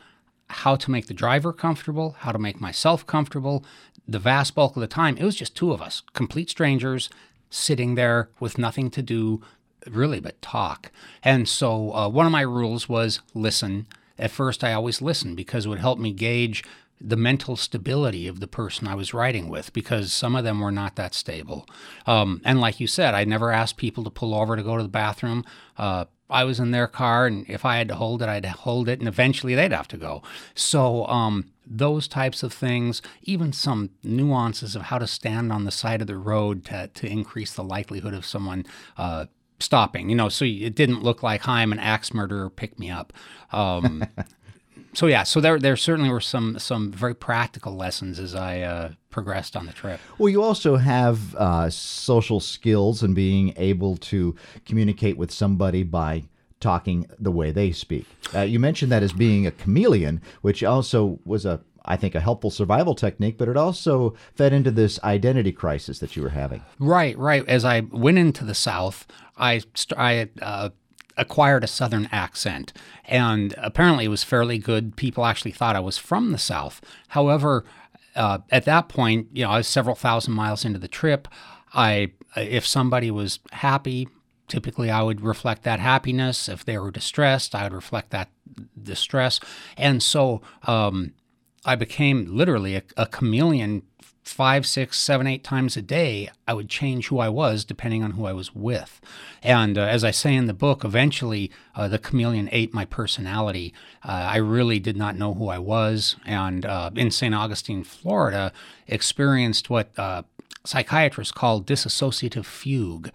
how 0.47 0.75
to 0.75 0.91
make 0.91 1.07
the 1.07 1.13
driver 1.13 1.51
comfortable, 1.51 2.15
how 2.19 2.31
to 2.31 2.39
make 2.39 2.61
myself 2.61 3.05
comfortable. 3.05 3.63
The 4.07 4.19
vast 4.19 4.55
bulk 4.55 4.75
of 4.75 4.81
the 4.81 4.87
time, 4.87 5.17
it 5.17 5.23
was 5.23 5.35
just 5.35 5.55
two 5.55 5.71
of 5.71 5.81
us, 5.81 6.03
complete 6.13 6.49
strangers, 6.49 7.09
sitting 7.49 7.95
there 7.95 8.29
with 8.39 8.57
nothing 8.57 8.89
to 8.91 9.01
do, 9.01 9.41
really, 9.87 10.19
but 10.19 10.41
talk. 10.41 10.91
And 11.23 11.47
so 11.47 11.93
uh, 11.93 12.09
one 12.09 12.25
of 12.25 12.31
my 12.31 12.41
rules 12.41 12.87
was 12.87 13.21
listen. 13.33 13.87
At 14.17 14.31
first, 14.31 14.63
I 14.63 14.73
always 14.73 15.01
listened 15.01 15.35
because 15.35 15.65
it 15.65 15.69
would 15.69 15.79
help 15.79 15.99
me 15.99 16.11
gauge 16.11 16.63
the 17.01 17.17
mental 17.17 17.55
stability 17.55 18.27
of 18.27 18.39
the 18.39 18.47
person 18.47 18.87
I 18.87 18.95
was 18.95 19.13
writing 19.13 19.49
with 19.49 19.73
because 19.73 20.13
some 20.13 20.35
of 20.35 20.43
them 20.43 20.59
were 20.59 20.71
not 20.71 20.95
that 20.95 21.13
stable. 21.13 21.67
Um, 22.05 22.41
and 22.45 22.61
like 22.61 22.79
you 22.79 22.87
said, 22.87 23.13
I 23.13 23.25
never 23.25 23.51
asked 23.51 23.77
people 23.77 24.03
to 24.05 24.09
pull 24.09 24.33
over 24.33 24.55
to 24.55 24.63
go 24.63 24.77
to 24.77 24.83
the 24.83 24.89
bathroom. 24.89 25.43
Uh, 25.77 26.05
I 26.29 26.43
was 26.43 26.59
in 26.59 26.71
their 26.71 26.87
car, 26.87 27.27
and 27.27 27.47
if 27.49 27.65
I 27.65 27.77
had 27.77 27.87
to 27.89 27.95
hold 27.95 28.21
it, 28.21 28.29
I'd 28.29 28.45
hold 28.45 28.89
it, 28.89 28.99
and 28.99 29.07
eventually 29.07 29.53
they'd 29.53 29.71
have 29.71 29.87
to 29.89 29.97
go. 29.97 30.23
So, 30.55 31.05
um, 31.07 31.51
those 31.67 32.07
types 32.07 32.43
of 32.43 32.53
things, 32.53 33.01
even 33.23 33.51
some 33.51 33.91
nuances 34.03 34.75
of 34.75 34.83
how 34.83 34.97
to 34.97 35.07
stand 35.07 35.51
on 35.51 35.65
the 35.65 35.71
side 35.71 36.01
of 36.01 36.07
the 36.07 36.17
road 36.17 36.65
to, 36.65 36.87
to 36.93 37.07
increase 37.07 37.53
the 37.53 37.63
likelihood 37.63 38.13
of 38.13 38.25
someone 38.25 38.65
uh, 38.97 39.25
stopping. 39.59 40.09
You 40.09 40.15
know, 40.15 40.29
so 40.29 40.45
it 40.45 40.75
didn't 40.75 41.03
look 41.03 41.23
like, 41.23 41.41
hi, 41.41 41.61
I'm 41.61 41.71
an 41.71 41.79
axe 41.79 42.13
murderer, 42.13 42.49
pick 42.49 42.77
me 42.79 42.89
up. 42.89 43.13
Um, 43.51 44.05
so 44.95 45.07
yeah, 45.07 45.23
so 45.23 45.41
there 45.41 45.59
there 45.59 45.75
certainly 45.75 46.09
were 46.09 46.21
some 46.21 46.57
some 46.59 46.91
very 46.91 47.13
practical 47.13 47.75
lessons 47.75 48.19
as 48.19 48.33
I 48.33 48.61
uh, 48.61 48.91
progressed 49.09 49.55
on 49.55 49.65
the 49.65 49.73
trip. 49.73 49.99
Well, 50.17 50.29
you 50.29 50.41
also 50.41 50.77
have 50.77 51.35
uh, 51.35 51.69
social 51.69 52.39
skills 52.39 53.03
and 53.03 53.13
being 53.13 53.53
able 53.57 53.97
to 53.97 54.35
communicate 54.65 55.17
with 55.17 55.31
somebody 55.31 55.83
by 55.83 56.23
talking 56.59 57.05
the 57.19 57.31
way 57.31 57.51
they 57.51 57.71
speak. 57.71 58.05
Uh, 58.33 58.41
you 58.41 58.59
mentioned 58.59 58.91
that 58.91 59.03
as 59.03 59.13
being 59.13 59.45
a 59.45 59.51
chameleon, 59.51 60.21
which 60.41 60.63
also 60.63 61.19
was 61.25 61.45
a 61.45 61.61
I 61.87 61.97
think, 61.97 62.15
a 62.15 62.19
helpful 62.19 62.49
survival 62.49 62.95
technique, 62.95 63.37
but 63.37 63.47
it 63.47 63.55
also 63.55 64.15
fed 64.33 64.53
into 64.53 64.71
this 64.71 64.99
identity 65.03 65.51
crisis 65.51 65.99
that 65.99 66.15
you 66.15 66.23
were 66.23 66.29
having. 66.29 66.63
Right, 66.79 67.15
right. 67.17 67.47
As 67.47 67.63
I 67.63 67.81
went 67.81 68.17
into 68.17 68.43
the 68.43 68.55
South, 68.55 69.05
I, 69.37 69.59
st- 69.75 69.99
I 69.99 70.29
uh, 70.41 70.69
acquired 71.17 71.63
a 71.63 71.67
Southern 71.67 72.07
accent, 72.11 72.73
and 73.05 73.53
apparently 73.57 74.05
it 74.05 74.09
was 74.09 74.23
fairly 74.23 74.57
good. 74.57 74.95
People 74.95 75.25
actually 75.25 75.51
thought 75.51 75.75
I 75.75 75.79
was 75.79 75.97
from 75.97 76.31
the 76.31 76.37
South. 76.37 76.81
However, 77.09 77.63
uh, 78.15 78.39
at 78.51 78.65
that 78.65 78.89
point, 78.89 79.27
you 79.33 79.43
know, 79.43 79.51
I 79.51 79.57
was 79.57 79.67
several 79.67 79.95
thousand 79.95 80.33
miles 80.33 80.65
into 80.65 80.79
the 80.79 80.87
trip. 80.87 81.27
I, 81.73 82.11
if 82.35 82.65
somebody 82.65 83.11
was 83.11 83.39
happy, 83.51 84.07
typically 84.47 84.89
I 84.89 85.01
would 85.01 85.21
reflect 85.21 85.63
that 85.63 85.79
happiness. 85.79 86.47
If 86.47 86.63
they 86.63 86.77
were 86.77 86.91
distressed, 86.91 87.55
I 87.55 87.63
would 87.63 87.73
reflect 87.73 88.11
that 88.11 88.29
distress. 88.81 89.39
And 89.77 90.01
so 90.01 90.41
um, 90.63 91.13
I 91.65 91.75
became 91.75 92.27
literally 92.35 92.75
a, 92.75 92.83
a 92.95 93.05
chameleon 93.07 93.81
five, 94.25 94.65
six, 94.65 94.97
seven, 94.97 95.27
eight 95.27 95.43
times 95.43 95.77
a 95.77 95.81
day, 95.81 96.29
I 96.47 96.55
would 96.55 96.67
change 96.67 97.07
who 97.07 97.19
I 97.19 97.29
was 97.29 97.63
depending 97.63 98.03
on 98.03 98.11
who 98.11 98.25
I 98.25 98.33
was 98.33 98.55
with. 98.55 98.99
And 99.43 99.77
uh, 99.77 99.81
as 99.81 100.03
I 100.03 100.11
say 100.11 100.33
in 100.33 100.47
the 100.47 100.53
book, 100.53 100.83
eventually 100.83 101.51
uh, 101.75 101.87
the 101.87 101.99
chameleon 101.99 102.49
ate 102.51 102.73
my 102.73 102.85
personality. 102.85 103.73
Uh, 104.03 104.11
I 104.11 104.37
really 104.37 104.79
did 104.79 104.97
not 104.97 105.15
know 105.15 105.35
who 105.35 105.49
I 105.49 105.59
was. 105.59 106.15
And 106.25 106.65
uh, 106.65 106.89
in 106.95 107.11
St. 107.11 107.35
Augustine, 107.35 107.83
Florida, 107.83 108.51
experienced 108.87 109.69
what 109.69 109.97
uh, 109.97 110.23
psychiatrists 110.65 111.31
call 111.31 111.61
dissociative 111.61 112.45
fugue, 112.45 113.11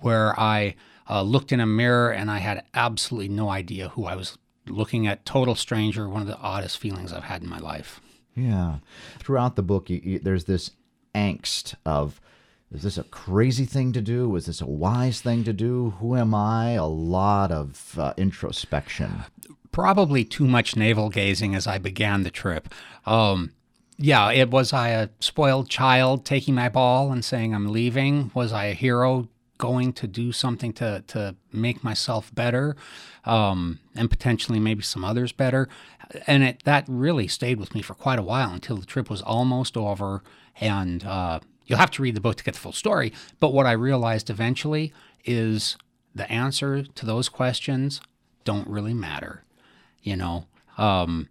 where 0.00 0.38
I 0.40 0.76
uh, 1.08 1.22
looked 1.22 1.52
in 1.52 1.60
a 1.60 1.66
mirror 1.66 2.10
and 2.10 2.30
I 2.30 2.38
had 2.38 2.64
absolutely 2.72 3.28
no 3.28 3.50
idea 3.50 3.90
who 3.90 4.06
I 4.06 4.16
was 4.16 4.38
looking 4.66 5.06
at. 5.06 5.24
Total 5.24 5.54
stranger, 5.54 6.08
one 6.08 6.22
of 6.22 6.28
the 6.28 6.38
oddest 6.38 6.78
feelings 6.78 7.12
I've 7.12 7.24
had 7.24 7.42
in 7.42 7.48
my 7.48 7.58
life. 7.58 8.00
Yeah. 8.34 8.78
Throughout 9.18 9.56
the 9.56 9.62
book, 9.62 9.90
you, 9.90 10.00
you, 10.02 10.18
there's 10.18 10.44
this 10.44 10.72
angst 11.14 11.74
of 11.86 12.20
is 12.72 12.82
this 12.82 12.98
a 12.98 13.04
crazy 13.04 13.66
thing 13.66 13.92
to 13.92 14.00
do? 14.00 14.28
Was 14.28 14.46
this 14.46 14.60
a 14.60 14.66
wise 14.66 15.20
thing 15.20 15.44
to 15.44 15.52
do? 15.52 15.90
Who 16.00 16.16
am 16.16 16.34
I? 16.34 16.72
A 16.72 16.86
lot 16.86 17.52
of 17.52 17.96
uh, 17.96 18.14
introspection. 18.16 19.24
Probably 19.70 20.24
too 20.24 20.46
much 20.46 20.74
navel 20.74 21.08
gazing 21.08 21.54
as 21.54 21.68
I 21.68 21.78
began 21.78 22.24
the 22.24 22.32
trip. 22.32 22.68
Um, 23.06 23.52
yeah, 23.96 24.32
it 24.32 24.50
was 24.50 24.72
I 24.72 24.88
a 24.88 25.08
spoiled 25.20 25.68
child 25.68 26.24
taking 26.24 26.56
my 26.56 26.68
ball 26.68 27.12
and 27.12 27.24
saying 27.24 27.54
I'm 27.54 27.70
leaving? 27.70 28.32
Was 28.34 28.52
I 28.52 28.66
a 28.66 28.74
hero 28.74 29.28
going 29.68 29.92
to 29.94 30.06
do 30.06 30.32
something 30.32 30.72
to 30.74 31.02
to 31.06 31.20
make 31.52 31.78
myself 31.82 32.34
better, 32.34 32.76
um, 33.24 33.78
and 33.98 34.10
potentially 34.10 34.60
maybe 34.60 34.82
some 34.82 35.04
others 35.10 35.32
better? 35.32 35.68
And 36.26 36.42
it 36.42 36.56
that 36.64 36.84
really 36.88 37.28
stayed 37.28 37.58
with 37.58 37.74
me 37.74 37.82
for 37.82 37.94
quite 37.94 38.18
a 38.18 38.28
while 38.32 38.50
until 38.52 38.76
the 38.76 38.86
trip 38.86 39.08
was 39.10 39.22
almost 39.22 39.76
over. 39.76 40.22
And 40.60 41.04
uh, 41.04 41.40
you'll 41.66 41.84
have 41.84 41.90
to 41.92 42.02
read 42.02 42.14
the 42.14 42.20
book 42.20 42.36
to 42.36 42.44
get 42.44 42.54
the 42.54 42.60
full 42.60 42.72
story. 42.72 43.12
But 43.40 43.52
what 43.52 43.66
I 43.66 43.72
realized 43.72 44.30
eventually 44.30 44.92
is 45.24 45.76
the 46.14 46.30
answer 46.30 46.82
to 46.82 47.06
those 47.06 47.28
questions 47.28 48.00
don't 48.44 48.68
really 48.68 48.94
matter, 48.94 49.44
you 50.02 50.16
know. 50.16 50.46
Um, 50.76 51.28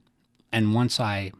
and 0.51 0.73
once 0.73 0.99
I 0.99 1.31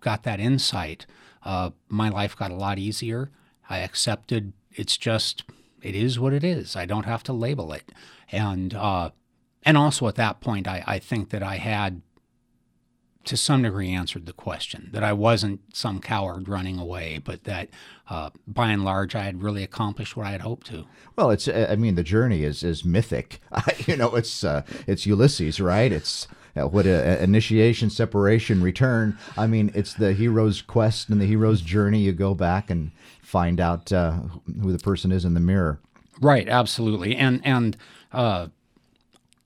got 0.00 0.22
that 0.22 0.40
insight, 0.40 1.06
uh, 1.44 1.70
my 1.88 2.08
life 2.08 2.36
got 2.36 2.50
a 2.50 2.62
lot 2.66 2.78
easier. 2.78 3.30
I 3.68 3.78
accepted 3.78 4.52
it's 4.72 4.96
just 4.96 5.44
it 5.82 5.94
is 5.94 6.18
what 6.18 6.32
it 6.32 6.44
is. 6.44 6.76
I 6.76 6.86
don't 6.86 7.06
have 7.06 7.22
to 7.24 7.32
label 7.32 7.72
it, 7.72 7.92
and 8.30 8.74
uh, 8.74 9.10
and 9.62 9.76
also 9.76 10.08
at 10.08 10.16
that 10.16 10.40
point, 10.40 10.66
I, 10.66 10.82
I 10.86 10.98
think 10.98 11.30
that 11.30 11.42
I 11.42 11.56
had 11.56 12.02
to 13.24 13.36
some 13.36 13.62
degree 13.62 13.90
answered 13.90 14.26
the 14.26 14.32
question 14.32 14.88
that 14.92 15.04
I 15.04 15.12
wasn't 15.12 15.60
some 15.74 16.00
coward 16.00 16.48
running 16.48 16.78
away, 16.78 17.20
but 17.22 17.44
that 17.44 17.68
uh, 18.08 18.30
by 18.46 18.70
and 18.70 18.84
large 18.84 19.14
I 19.14 19.24
had 19.24 19.42
really 19.42 19.62
accomplished 19.62 20.16
what 20.16 20.26
I 20.26 20.30
had 20.30 20.40
hoped 20.40 20.66
to. 20.68 20.86
Well, 21.16 21.30
it's 21.30 21.46
I 21.46 21.76
mean 21.76 21.96
the 21.96 22.02
journey 22.02 22.44
is 22.44 22.62
is 22.62 22.84
mythic. 22.84 23.40
you 23.86 23.96
know, 23.96 24.14
it's 24.16 24.42
uh, 24.42 24.62
it's 24.86 25.06
Ulysses, 25.06 25.60
right? 25.60 25.92
It's 25.92 26.28
uh, 26.56 26.66
what 26.66 26.86
initiation, 26.86 27.90
separation, 27.90 28.62
return. 28.62 29.18
I 29.36 29.46
mean, 29.46 29.70
it's 29.74 29.94
the 29.94 30.12
hero's 30.12 30.62
quest 30.62 31.08
and 31.08 31.20
the 31.20 31.26
hero's 31.26 31.60
journey. 31.60 32.00
You 32.00 32.12
go 32.12 32.34
back 32.34 32.70
and 32.70 32.90
find 33.30 33.60
out 33.60 33.92
uh, 33.92 34.12
who 34.60 34.72
the 34.72 34.78
person 34.78 35.12
is 35.12 35.24
in 35.24 35.34
the 35.34 35.40
mirror. 35.40 35.80
Right, 36.20 36.48
absolutely, 36.48 37.16
and 37.16 37.40
and 37.44 37.76
uh, 38.12 38.48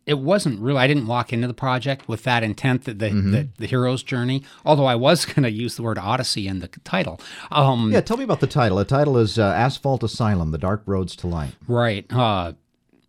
it 0.06 0.18
wasn't 0.18 0.60
really. 0.60 0.78
I 0.78 0.86
didn't 0.86 1.06
walk 1.06 1.32
into 1.32 1.46
the 1.46 1.54
project 1.54 2.08
with 2.08 2.24
that 2.24 2.42
intent 2.42 2.84
that 2.84 2.98
the 2.98 3.10
mm-hmm. 3.10 3.30
the, 3.30 3.48
the, 3.58 3.66
hero's 3.66 4.02
journey. 4.02 4.42
Although 4.64 4.86
I 4.86 4.94
was 4.94 5.24
going 5.26 5.44
to 5.44 5.50
use 5.50 5.76
the 5.76 5.82
word 5.82 5.98
Odyssey 5.98 6.48
in 6.48 6.60
the 6.60 6.68
title. 6.68 7.20
Um, 7.52 7.92
yeah, 7.92 8.00
tell 8.00 8.16
me 8.16 8.24
about 8.24 8.40
the 8.40 8.46
title. 8.46 8.78
The 8.78 8.84
title 8.84 9.18
is 9.18 9.38
uh, 9.38 9.44
Asphalt 9.44 10.02
Asylum: 10.02 10.50
The 10.50 10.58
Dark 10.58 10.82
Roads 10.86 11.14
to 11.16 11.26
Light. 11.26 11.52
Right. 11.68 12.06
Uh, 12.10 12.54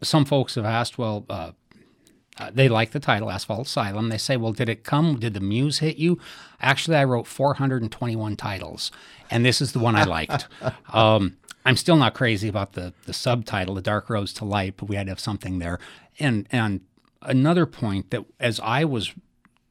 some 0.03 0.25
folks 0.25 0.55
have 0.55 0.65
asked, 0.65 0.97
well, 0.97 1.25
uh, 1.29 1.51
uh, 2.37 2.51
they 2.53 2.67
like 2.67 2.91
the 2.91 2.99
title 2.99 3.31
Asphalt 3.31 3.67
Asylum. 3.67 4.09
They 4.09 4.17
say, 4.17 4.35
well, 4.37 4.51
did 4.51 4.69
it 4.69 4.83
come? 4.83 5.19
Did 5.19 5.33
the 5.33 5.39
muse 5.39 5.79
hit 5.79 5.97
you? 5.97 6.19
Actually, 6.61 6.97
I 6.97 7.05
wrote 7.05 7.27
421 7.27 8.35
titles, 8.35 8.91
and 9.31 9.45
this 9.45 9.61
is 9.61 9.71
the 9.71 9.79
one 9.79 9.95
I 9.95 10.03
liked. 10.05 10.47
um, 10.93 11.37
I'm 11.65 11.77
still 11.77 11.95
not 11.95 12.13
crazy 12.13 12.47
about 12.47 12.73
the 12.73 12.93
the 13.05 13.13
subtitle, 13.13 13.75
The 13.75 13.81
Dark 13.81 14.09
Roads 14.09 14.33
to 14.33 14.45
Light, 14.45 14.75
but 14.77 14.87
we 14.87 14.95
had 14.95 15.07
to 15.07 15.11
have 15.11 15.19
something 15.19 15.59
there. 15.59 15.79
And 16.19 16.47
and 16.51 16.81
another 17.21 17.65
point 17.65 18.11
that 18.11 18.25
as 18.39 18.59
I 18.59 18.85
was 18.85 19.13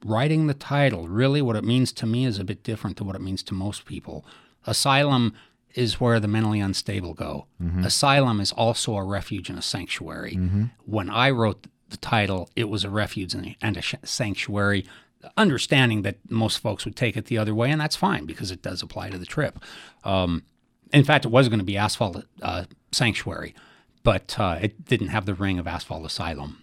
writing 0.04 0.46
the 0.46 0.54
title, 0.54 1.08
really 1.08 1.40
what 1.40 1.56
it 1.56 1.64
means 1.64 1.92
to 1.92 2.06
me 2.06 2.24
is 2.24 2.38
a 2.38 2.44
bit 2.44 2.62
different 2.62 2.96
to 2.98 3.04
what 3.04 3.16
it 3.16 3.22
means 3.22 3.42
to 3.44 3.54
most 3.54 3.84
people. 3.84 4.24
Asylum 4.66 5.34
is 5.74 6.00
where 6.00 6.20
the 6.20 6.28
mentally 6.28 6.60
unstable 6.60 7.14
go. 7.14 7.46
Mm-hmm. 7.60 7.84
Asylum 7.84 8.40
is 8.40 8.52
also 8.52 8.96
a 8.96 9.04
refuge 9.04 9.50
and 9.50 9.58
a 9.58 9.62
sanctuary. 9.62 10.36
Mm-hmm. 10.36 10.64
When 10.84 11.10
I 11.10 11.30
wrote 11.30 11.66
the 11.94 12.06
title, 12.06 12.50
it 12.56 12.68
was 12.68 12.84
a 12.84 12.90
refuge 12.90 13.34
and 13.34 13.76
a 13.76 13.82
sanctuary, 14.06 14.84
understanding 15.36 16.02
that 16.02 16.18
most 16.30 16.58
folks 16.58 16.84
would 16.84 16.96
take 16.96 17.16
it 17.16 17.26
the 17.26 17.38
other 17.38 17.54
way, 17.54 17.70
and 17.70 17.80
that's 17.80 17.96
fine 17.96 18.26
because 18.26 18.50
it 18.50 18.62
does 18.62 18.82
apply 18.82 19.10
to 19.10 19.18
the 19.18 19.26
trip. 19.26 19.58
Um, 20.02 20.42
in 20.92 21.04
fact, 21.04 21.24
it 21.24 21.30
was 21.30 21.48
going 21.48 21.58
to 21.58 21.64
be 21.64 21.76
Asphalt 21.76 22.24
uh, 22.42 22.64
Sanctuary, 22.92 23.54
but 24.02 24.38
uh, 24.38 24.58
it 24.60 24.84
didn't 24.84 25.08
have 25.08 25.26
the 25.26 25.34
ring 25.34 25.58
of 25.58 25.66
Asphalt 25.66 26.04
Asylum. 26.04 26.58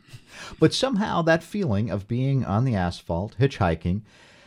But 0.60 0.74
somehow 0.74 1.22
that 1.24 1.44
feeling 1.44 1.90
of 1.90 2.08
being 2.08 2.46
on 2.46 2.66
the 2.66 2.76
asphalt, 2.76 3.36
hitchhiking, 3.40 4.02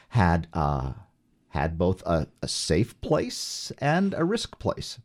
had 0.09 0.47
uh, 0.53 0.93
had 1.49 1.79
both 1.79 2.03
a, 2.05 2.27
a 2.43 2.49
safe 2.49 3.01
place 3.01 3.73
and 3.79 4.15
a 4.15 4.25
risk 4.25 4.59
place. 4.59 4.99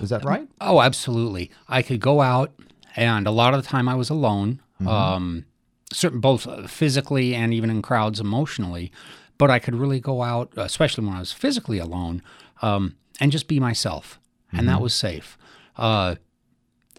Is 0.00 0.10
that 0.10 0.24
right? 0.24 0.48
Oh, 0.60 0.80
absolutely. 0.80 1.50
I 1.68 1.82
could 1.82 2.00
go 2.00 2.20
out 2.20 2.52
and 2.96 3.26
a 3.26 3.30
lot 3.30 3.54
of 3.54 3.62
the 3.62 3.68
time 3.68 3.88
I 3.88 3.94
was 3.94 4.10
alone, 4.10 4.60
mm-hmm. 4.80 4.88
um, 4.88 5.44
certain, 5.92 6.20
both 6.20 6.70
physically 6.70 7.34
and 7.34 7.52
even 7.52 7.70
in 7.70 7.82
crowds 7.82 8.20
emotionally. 8.20 8.92
But 9.36 9.50
I 9.50 9.58
could 9.58 9.74
really 9.74 10.00
go 10.00 10.22
out, 10.22 10.52
especially 10.56 11.04
when 11.04 11.16
I 11.16 11.20
was 11.20 11.32
physically 11.32 11.78
alone, 11.78 12.22
um, 12.62 12.96
and 13.20 13.32
just 13.32 13.48
be 13.48 13.58
myself, 13.58 14.20
mm-hmm. 14.46 14.58
and 14.58 14.68
that 14.68 14.74
mm-hmm. 14.74 14.82
was 14.84 14.94
safe. 14.94 15.36
Uh, 15.76 16.14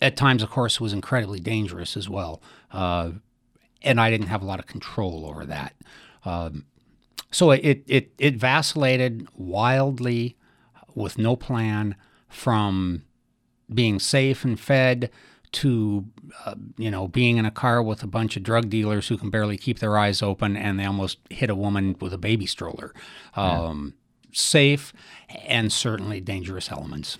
at 0.01 0.17
times, 0.17 0.43
of 0.43 0.49
course, 0.49 0.75
it 0.75 0.81
was 0.81 0.91
incredibly 0.91 1.39
dangerous 1.39 1.95
as 1.95 2.09
well, 2.09 2.41
uh, 2.71 3.11
and 3.81 4.01
I 4.01 4.09
didn't 4.09 4.27
have 4.27 4.41
a 4.41 4.45
lot 4.45 4.59
of 4.59 4.67
control 4.67 5.25
over 5.25 5.45
that. 5.45 5.75
Um, 6.25 6.65
so 7.31 7.51
it, 7.51 7.83
it 7.87 8.11
it 8.17 8.35
vacillated 8.35 9.27
wildly, 9.35 10.35
with 10.93 11.17
no 11.17 11.35
plan, 11.37 11.95
from 12.27 13.03
being 13.73 13.99
safe 13.99 14.43
and 14.43 14.59
fed 14.59 15.09
to 15.55 16.05
uh, 16.45 16.55
you 16.77 16.91
know 16.91 17.07
being 17.07 17.37
in 17.37 17.45
a 17.45 17.51
car 17.51 17.81
with 17.81 18.03
a 18.03 18.07
bunch 18.07 18.35
of 18.35 18.43
drug 18.43 18.69
dealers 18.69 19.07
who 19.07 19.17
can 19.17 19.29
barely 19.29 19.57
keep 19.57 19.79
their 19.79 19.97
eyes 19.97 20.21
open 20.21 20.55
and 20.57 20.79
they 20.79 20.85
almost 20.85 21.17
hit 21.29 21.49
a 21.49 21.55
woman 21.55 21.95
with 21.99 22.13
a 22.13 22.17
baby 22.17 22.45
stroller. 22.45 22.93
Um, 23.35 23.93
yeah. 23.95 24.01
Safe 24.37 24.91
and 25.47 25.71
certainly 25.71 26.19
dangerous 26.19 26.69
elements. 26.69 27.17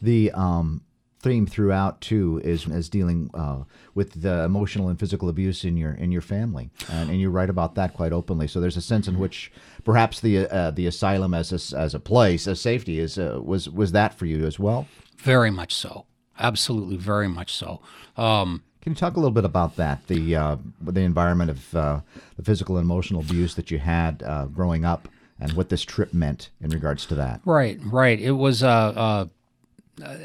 The 0.00 0.30
um, 0.32 0.80
theme 1.20 1.46
throughout 1.46 2.00
too 2.00 2.40
is 2.42 2.66
is 2.66 2.88
dealing 2.88 3.30
uh, 3.34 3.64
with 3.94 4.22
the 4.22 4.44
emotional 4.44 4.88
and 4.88 4.98
physical 4.98 5.28
abuse 5.28 5.62
in 5.62 5.76
your 5.76 5.92
in 5.92 6.10
your 6.10 6.22
family, 6.22 6.70
and, 6.90 7.10
and 7.10 7.20
you 7.20 7.28
write 7.28 7.50
about 7.50 7.74
that 7.74 7.92
quite 7.92 8.14
openly. 8.14 8.48
So 8.48 8.60
there's 8.60 8.78
a 8.78 8.82
sense 8.82 9.08
in 9.08 9.18
which 9.18 9.52
perhaps 9.84 10.20
the 10.20 10.46
uh, 10.50 10.70
the 10.70 10.86
asylum 10.86 11.34
as 11.34 11.52
a, 11.52 11.78
as 11.78 11.94
a 11.94 12.00
place, 12.00 12.48
as 12.48 12.62
safety, 12.62 12.98
is 12.98 13.18
uh, 13.18 13.40
was 13.42 13.68
was 13.68 13.92
that 13.92 14.14
for 14.14 14.24
you 14.24 14.46
as 14.46 14.58
well. 14.58 14.86
Very 15.18 15.50
much 15.50 15.74
so. 15.74 16.06
Absolutely, 16.38 16.96
very 16.96 17.28
much 17.28 17.54
so. 17.54 17.80
Um, 18.16 18.62
Can 18.82 18.92
you 18.92 18.96
talk 18.96 19.14
a 19.16 19.20
little 19.20 19.30
bit 19.30 19.44
about 19.44 19.76
that, 19.76 20.06
the 20.08 20.36
uh, 20.36 20.56
the 20.82 21.00
environment 21.00 21.50
of 21.50 21.74
uh, 21.74 22.00
the 22.36 22.42
physical 22.42 22.76
and 22.76 22.84
emotional 22.84 23.20
abuse 23.20 23.54
that 23.54 23.70
you 23.70 23.78
had 23.78 24.22
uh, 24.22 24.46
growing 24.46 24.84
up, 24.84 25.08
and 25.40 25.52
what 25.52 25.68
this 25.68 25.82
trip 25.82 26.12
meant 26.12 26.50
in 26.60 26.70
regards 26.70 27.06
to 27.06 27.14
that? 27.14 27.40
Right, 27.44 27.78
right. 27.84 28.20
It 28.20 28.32
was 28.32 28.62
uh, 28.62 28.66
uh, 28.66 29.26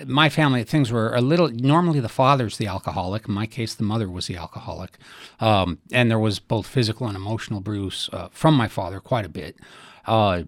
my 0.06 0.30
family. 0.30 0.63
Things 0.63 0.92
were 0.92 1.13
a 1.13 1.22
little. 1.22 1.50
Normally, 1.50 2.00
the 2.00 2.10
father's 2.10 2.58
the 2.58 2.68
alcoholic. 2.68 3.28
In 3.28 3.34
my 3.34 3.46
case, 3.46 3.75
the 3.75 3.84
mother 3.84 4.10
was 4.10 4.28
the 4.28 4.36
alcoholic, 4.36 4.98
um, 5.39 5.78
and 5.92 6.10
there 6.10 6.20
was 6.20 6.39
both 6.39 6.66
physical 6.66 7.08
and 7.08 7.16
emotional 7.16 7.60
abuse 7.60 8.10
uh, 8.12 8.30
from 8.32 8.56
my 8.56 8.68
father, 8.68 9.00
quite 9.00 9.25
a 9.25 9.30
bit. 9.30 9.58
Uh, 10.06 10.44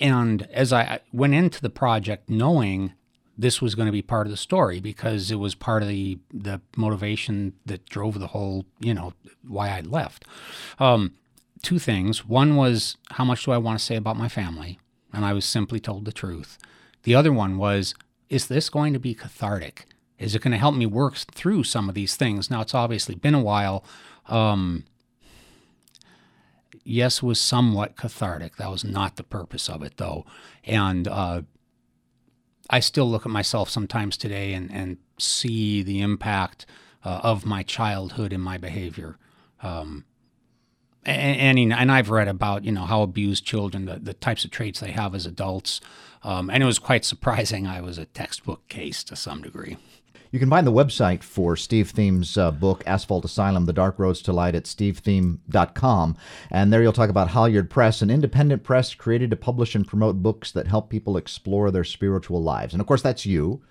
and 0.00 0.48
as 0.52 0.72
I 0.72 1.00
went 1.12 1.34
into 1.34 1.60
the 1.60 1.70
project 1.70 2.28
knowing 2.28 2.94
this 3.36 3.60
was 3.60 3.74
going 3.74 3.86
to 3.86 3.92
be 3.92 4.02
part 4.02 4.26
of 4.26 4.30
the 4.30 4.36
story 4.36 4.80
because 4.80 5.30
it 5.30 5.36
was 5.36 5.54
part 5.54 5.82
of 5.82 5.88
the 5.88 6.18
the 6.32 6.60
motivation 6.76 7.54
that 7.66 7.86
drove 7.86 8.18
the 8.18 8.28
whole, 8.28 8.64
you 8.80 8.94
know, 8.94 9.12
why 9.46 9.70
I 9.70 9.80
left. 9.80 10.24
Um, 10.78 11.14
two 11.62 11.78
things. 11.78 12.26
One 12.26 12.56
was 12.56 12.96
how 13.12 13.24
much 13.24 13.44
do 13.44 13.52
I 13.52 13.58
want 13.58 13.78
to 13.78 13.84
say 13.84 13.96
about 13.96 14.16
my 14.16 14.28
family? 14.28 14.78
And 15.12 15.24
I 15.24 15.32
was 15.32 15.44
simply 15.44 15.80
told 15.80 16.04
the 16.04 16.12
truth. 16.12 16.58
The 17.04 17.14
other 17.14 17.32
one 17.32 17.56
was, 17.56 17.94
is 18.28 18.48
this 18.48 18.68
going 18.68 18.92
to 18.92 18.98
be 18.98 19.14
cathartic? 19.14 19.86
Is 20.18 20.34
it 20.34 20.42
going 20.42 20.52
to 20.52 20.58
help 20.58 20.74
me 20.74 20.86
work 20.86 21.16
through 21.16 21.64
some 21.64 21.88
of 21.88 21.94
these 21.94 22.16
things? 22.16 22.50
Now, 22.50 22.62
it's 22.62 22.74
obviously 22.74 23.14
been 23.14 23.34
a 23.34 23.42
while. 23.42 23.84
Um, 24.26 24.84
yes, 26.84 27.22
was 27.22 27.40
somewhat 27.40 27.96
cathartic. 27.96 28.56
That 28.56 28.70
was 28.70 28.84
not 28.84 29.16
the 29.16 29.22
purpose 29.22 29.68
of 29.68 29.82
it, 29.82 29.96
though. 29.96 30.24
And 30.64 31.06
uh, 31.08 31.42
I 32.70 32.80
still 32.80 33.10
look 33.10 33.26
at 33.26 33.32
myself 33.32 33.68
sometimes 33.68 34.16
today 34.16 34.54
and, 34.54 34.70
and 34.72 34.96
see 35.18 35.82
the 35.82 36.00
impact 36.00 36.66
uh, 37.04 37.20
of 37.22 37.44
my 37.44 37.62
childhood 37.62 38.32
in 38.32 38.40
my 38.40 38.58
behavior. 38.58 39.18
Um, 39.62 40.04
and, 41.04 41.58
and, 41.58 41.72
and 41.72 41.92
I've 41.92 42.10
read 42.10 42.28
about 42.28 42.64
you 42.64 42.72
know 42.72 42.86
how 42.86 43.02
abused 43.02 43.44
children, 43.44 43.84
the, 43.84 43.96
the 43.96 44.14
types 44.14 44.44
of 44.44 44.50
traits 44.50 44.80
they 44.80 44.92
have 44.92 45.14
as 45.14 45.26
adults, 45.26 45.80
um, 46.22 46.48
and 46.48 46.62
it 46.62 46.66
was 46.66 46.78
quite 46.78 47.04
surprising. 47.04 47.66
I 47.66 47.80
was 47.80 47.98
a 47.98 48.06
textbook 48.06 48.66
case 48.68 49.04
to 49.04 49.16
some 49.16 49.42
degree. 49.42 49.76
You 50.34 50.40
can 50.40 50.50
find 50.50 50.66
the 50.66 50.72
website 50.72 51.22
for 51.22 51.54
Steve 51.54 51.92
Thieme's 51.92 52.36
uh, 52.36 52.50
book, 52.50 52.82
Asphalt 52.88 53.24
Asylum 53.24 53.66
The 53.66 53.72
Dark 53.72 54.00
Roads 54.00 54.20
to 54.22 54.32
Light, 54.32 54.56
at 54.56 54.64
stevethieme.com. 54.64 56.16
And 56.50 56.72
there 56.72 56.82
you'll 56.82 56.92
talk 56.92 57.08
about 57.08 57.30
Halyard 57.30 57.70
Press, 57.70 58.02
an 58.02 58.10
independent 58.10 58.64
press 58.64 58.94
created 58.94 59.30
to 59.30 59.36
publish 59.36 59.76
and 59.76 59.86
promote 59.86 60.24
books 60.24 60.50
that 60.50 60.66
help 60.66 60.90
people 60.90 61.16
explore 61.16 61.70
their 61.70 61.84
spiritual 61.84 62.42
lives. 62.42 62.74
And 62.74 62.80
of 62.80 62.86
course, 62.88 63.00
that's 63.00 63.24
you. 63.24 63.62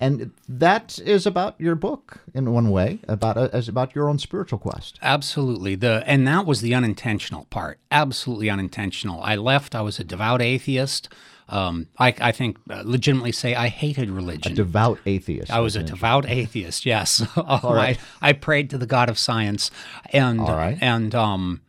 And 0.00 0.32
that 0.48 0.98
is 0.98 1.26
about 1.26 1.60
your 1.60 1.74
book 1.74 2.20
in 2.32 2.50
one 2.50 2.70
way, 2.70 3.00
about 3.06 3.36
uh, 3.36 3.50
as 3.52 3.68
about 3.68 3.94
your 3.94 4.08
own 4.08 4.18
spiritual 4.18 4.58
quest. 4.58 4.98
Absolutely. 5.02 5.74
The 5.74 6.02
and 6.06 6.26
that 6.26 6.46
was 6.46 6.62
the 6.62 6.74
unintentional 6.74 7.44
part. 7.50 7.78
Absolutely 7.90 8.48
unintentional. 8.48 9.22
I 9.22 9.36
left. 9.36 9.74
I 9.74 9.82
was 9.82 10.00
a 10.00 10.04
devout 10.04 10.40
atheist. 10.40 11.10
Um, 11.50 11.88
I, 11.98 12.14
I, 12.20 12.30
think 12.30 12.58
uh, 12.70 12.82
legitimately 12.86 13.32
say 13.32 13.56
I 13.56 13.66
hated 13.66 14.08
religion. 14.08 14.52
A 14.52 14.54
devout 14.54 15.00
atheist. 15.04 15.50
I 15.50 15.58
was 15.58 15.74
a 15.74 15.82
devout 15.82 16.24
atheist. 16.24 16.86
Yes. 16.86 17.26
All 17.36 17.74
right. 17.74 17.98
I, 18.22 18.28
I, 18.30 18.32
prayed 18.34 18.70
to 18.70 18.78
the 18.78 18.86
God 18.86 19.10
of 19.10 19.18
science, 19.18 19.72
and 20.12 20.40
All 20.40 20.56
right. 20.56 20.78
and 20.80 21.12
um, 21.12 21.60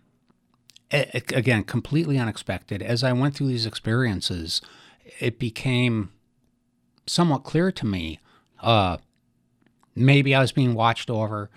it, 0.91 1.31
again, 1.31 1.63
completely 1.63 2.19
unexpected. 2.19 2.83
As 2.83 3.03
I 3.03 3.11
went 3.11 3.35
through 3.35 3.47
these 3.47 3.65
experiences, 3.65 4.61
it 5.19 5.39
became 5.39 6.11
somewhat 7.05 7.43
clear 7.43 7.71
to 7.71 7.85
me. 7.85 8.19
Uh, 8.61 8.97
maybe 9.95 10.33
I 10.35 10.41
was 10.41 10.51
being 10.51 10.73
watched 10.73 11.09
over. 11.09 11.49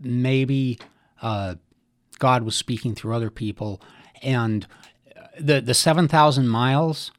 Maybe 0.00 0.78
uh, 1.20 1.56
God 2.18 2.42
was 2.42 2.56
speaking 2.56 2.94
through 2.94 3.14
other 3.14 3.30
people, 3.30 3.80
and 4.22 4.66
the 5.38 5.60
the 5.60 5.74
seven 5.74 6.08
thousand 6.08 6.48
miles 6.48 7.10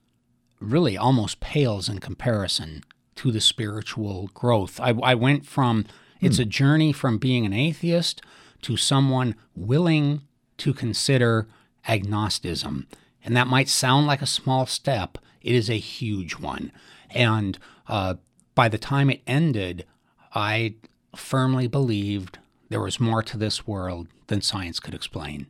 really 0.59 0.97
almost 0.97 1.39
pales 1.39 1.89
in 1.89 1.99
comparison 1.99 2.83
to 3.15 3.31
the 3.31 3.41
spiritual 3.41 4.29
growth. 4.33 4.79
I, 4.79 4.89
I 5.03 5.15
went 5.15 5.45
from 5.45 5.85
it's 6.19 6.37
hmm. 6.37 6.43
a 6.43 6.45
journey 6.45 6.93
from 6.93 7.17
being 7.17 7.45
an 7.45 7.53
atheist 7.53 8.21
to 8.61 8.77
someone 8.77 9.35
willing 9.55 10.21
to 10.57 10.73
consider 10.73 11.47
agnosticism. 11.87 12.87
And 13.23 13.35
that 13.35 13.47
might 13.47 13.69
sound 13.69 14.07
like 14.07 14.21
a 14.21 14.27
small 14.27 14.65
step, 14.65 15.17
it 15.41 15.55
is 15.55 15.69
a 15.69 15.77
huge 15.77 16.33
one. 16.37 16.71
And 17.09 17.57
uh, 17.87 18.15
by 18.55 18.69
the 18.69 18.77
time 18.77 19.09
it 19.09 19.21
ended, 19.27 19.85
I 20.33 20.75
firmly 21.15 21.67
believed 21.67 22.39
there 22.69 22.81
was 22.81 22.99
more 22.99 23.21
to 23.23 23.37
this 23.37 23.67
world 23.67 24.07
than 24.27 24.41
science 24.41 24.79
could 24.79 24.93
explain. 24.93 25.47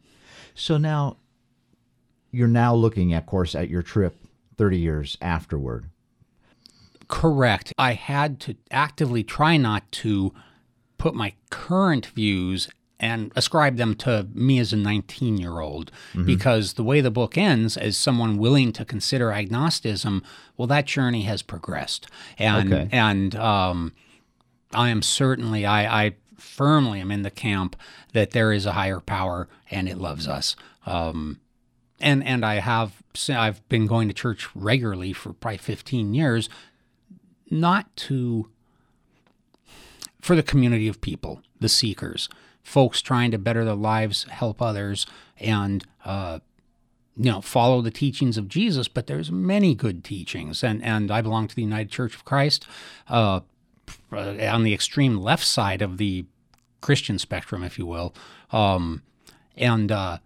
So 0.56 0.78
now 0.78 1.18
you're 2.32 2.48
now 2.48 2.74
looking, 2.74 3.13
of 3.13 3.26
course, 3.26 3.54
at 3.56 3.70
your 3.70 3.84
trip 3.84 4.15
30 4.58 4.80
years 4.80 5.18
afterward. 5.22 5.86
Correct. 7.08 7.74
I 7.78 7.94
had 7.94 8.39
to 8.42 8.56
actively 8.72 9.24
try 9.24 9.58
not 9.58 9.92
to 9.92 10.34
put 10.98 11.13
my 11.13 11.34
current 11.50 12.06
views 12.08 12.70
and 13.02 13.34
ascribe 13.36 13.76
them 13.76 13.96
to 13.96 14.28
me 14.34 14.60
as 14.60 14.72
a 14.72 14.78
19 14.78 15.38
year 15.38 15.60
old 15.60 15.92
mm-hmm. 16.14 16.26
because 16.26 16.74
the 16.74 16.84
way 16.84 17.02
the 17.02 17.12
book 17.12 17.38
ends 17.38 17.76
as 17.76 17.98
someone 17.98 18.38
willing 18.38 18.72
to 18.72 18.86
consider 18.86 19.32
agnosticism 19.32 20.24
well 20.56 20.68
that 20.68 20.86
journey 20.86 21.24
has 21.24 21.42
progressed 21.42 22.08
and 22.38 22.72
okay. 22.72 22.88
and 22.92 23.36
um, 23.36 23.92
i 24.74 24.90
am 24.90 25.02
certainly 25.02 25.66
I, 25.66 26.06
I 26.06 26.16
firmly 26.38 27.02
am 27.02 27.12
in 27.12 27.24
the 27.24 27.32
camp 27.32 27.76
that 28.14 28.32
there 28.32 28.54
is 28.54 28.66
a 28.66 28.74
higher 28.74 29.00
power 29.00 29.50
and 29.70 29.90
it 29.90 29.98
loves 29.98 30.28
us 30.28 30.56
um, 30.86 31.40
and 32.02 32.24
and 32.24 32.46
I 32.46 32.56
have 32.56 33.02
I've 33.30 33.68
been 33.70 33.88
going 33.88 34.08
to 34.08 34.14
church 34.14 34.50
regularly 34.56 35.14
for 35.14 35.34
probably 35.34 35.58
15 35.58 36.14
years, 36.14 36.50
not 37.50 37.96
to 37.98 38.50
for 40.20 40.36
the 40.36 40.44
community 40.44 40.88
of 40.88 41.02
people, 41.02 41.42
the 41.60 41.70
seekers, 41.70 42.30
folks 42.63 43.02
trying 43.02 43.32
to 43.32 43.38
better 43.38 43.65
their 43.65 43.76
lives, 43.76 44.24
help 44.26 44.62
others, 44.62 45.06
and 45.39 45.86
uh, 46.06 46.39
you 47.17 47.32
know 47.32 47.41
follow 47.41 47.82
the 47.82 47.91
teachings 47.91 48.38
of 48.38 48.47
Jesus. 48.47 48.88
But 48.88 49.08
there's 49.08 49.32
many 49.32 49.76
good 49.76 50.04
teachings, 50.04 50.63
and 50.63 50.84
and 50.84 51.12
I 51.12 51.21
belong 51.21 51.47
to 51.47 51.56
the 51.56 51.63
United 51.63 51.91
Church 51.91 52.15
of 52.15 52.26
Christ. 52.26 52.67
Uh, 53.08 53.41
on 54.12 54.63
the 54.63 54.74
extreme 54.74 55.17
left 55.17 55.45
side 55.45 55.82
of 55.82 55.97
the 55.97 56.26
Christian 56.80 57.19
spectrum, 57.19 57.63
if 57.63 57.78
you 57.78 57.86
will, 57.86 58.13
um, 58.52 59.04
and 59.56 59.91
uh, 59.91 60.17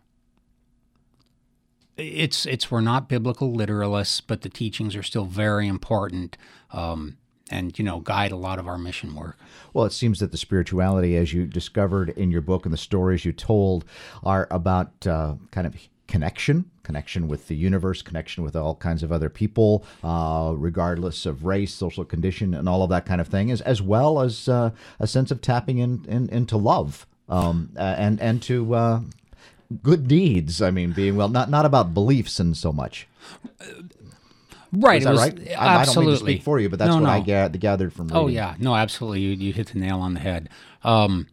it's 1.98 2.46
it's 2.46 2.70
we're 2.70 2.82
not 2.82 3.10
biblical 3.10 3.52
literalists, 3.52 4.22
but 4.26 4.42
the 4.42 4.50
teachings 4.50 4.96
are 4.96 5.04
still 5.04 5.26
very 5.26 5.68
important. 5.68 6.38
Um, 6.72 7.18
and 7.52 7.78
you 7.78 7.86
know 7.86 8.00
guide 8.00 8.32
a 8.32 8.36
lot 8.36 8.60
of 8.60 8.68
our 8.68 8.78
mission 8.78 9.16
work. 9.16 9.38
Well, 9.74 9.86
it 9.86 9.94
seems 9.94 10.20
that 10.20 10.32
the 10.32 10.38
spirituality, 10.38 11.16
as 11.18 11.34
you 11.34 11.46
discovered 11.46 12.10
in 12.10 12.32
your 12.32 12.42
book 12.42 12.66
and 12.66 12.74
the 12.74 12.78
stories 12.78 13.26
you 13.26 13.32
told, 13.32 13.86
are 14.24 14.48
about 14.50 15.06
uh, 15.06 15.36
kind 15.52 15.68
of 15.68 15.76
connection, 16.08 16.70
connection 16.84 17.28
with 17.28 17.48
the 17.48 17.56
universe, 17.56 18.02
connection 18.02 18.44
with 18.44 18.56
all 18.56 18.76
kinds 18.76 19.04
of 19.04 19.12
other 19.12 19.30
people, 19.30 19.86
uh, 20.04 20.54
regardless 20.56 21.26
of 21.26 21.46
race, 21.46 21.74
social 21.74 22.06
condition, 22.06 22.54
and 22.54 22.70
all 22.70 22.84
of 22.84 22.90
that 22.90 23.06
kind 23.06 23.22
of 23.22 23.28
thing, 23.28 23.52
as 23.52 23.62
as 23.62 23.82
well 23.82 24.22
as 24.22 24.48
uh, 24.48 24.72
a 25.00 25.08
sense 25.08 25.32
of 25.32 25.42
tapping 25.42 25.78
in, 25.78 26.06
in 26.08 26.30
into 26.30 26.58
love. 26.58 27.06
Um, 27.28 27.72
and 27.76 28.22
and 28.22 28.40
to 28.44 28.76
uh, 28.76 29.02
good 29.82 30.08
deeds. 30.08 30.62
I 30.62 30.72
mean, 30.72 30.92
being 30.92 31.16
well, 31.16 31.30
not 31.30 31.50
not 31.50 31.66
about 31.66 31.94
beliefs 31.94 32.40
and 32.40 32.56
so 32.56 32.72
much. 32.72 33.08
Right, 34.76 35.00
Is 35.00 35.06
that 35.06 35.12
was, 35.12 35.22
right? 35.22 35.48
Absolutely. 35.48 35.56
I, 35.56 35.86
don't 35.86 36.06
mean 36.06 36.10
to 36.14 36.18
speak 36.18 36.42
for 36.42 36.60
you, 36.60 36.70
but 36.70 36.80
that's 36.80 36.90
no, 36.90 36.96
what 36.96 37.28
no. 37.28 37.44
I 37.44 37.50
gathered 37.50 37.94
from 37.94 38.10
oh, 38.12 38.26
reading. 38.26 38.40
Oh 38.40 38.44
yeah, 38.48 38.56
no, 38.60 38.76
absolutely. 38.76 39.22
You 39.22 39.30
you 39.32 39.54
hit 39.54 39.68
the 39.68 39.80
nail 39.80 40.00
on 40.00 40.14
the 40.14 40.20
head. 40.20 40.50
Um, 40.84 41.28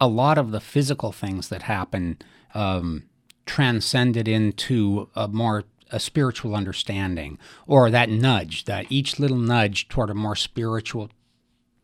a 0.00 0.08
lot 0.08 0.38
of 0.38 0.50
the 0.50 0.60
physical 0.60 1.12
things 1.12 1.48
that 1.48 1.62
happen 1.62 2.18
um, 2.54 3.04
transcended 3.46 4.28
into 4.28 5.08
a 5.14 5.28
more 5.28 5.64
a 5.90 5.98
spiritual 5.98 6.54
understanding, 6.54 7.38
or 7.66 7.90
that 7.90 8.10
nudge, 8.10 8.64
that 8.64 8.86
each 8.90 9.18
little 9.18 9.38
nudge 9.38 9.88
toward 9.88 10.10
a 10.10 10.14
more 10.14 10.36
spiritual, 10.36 11.10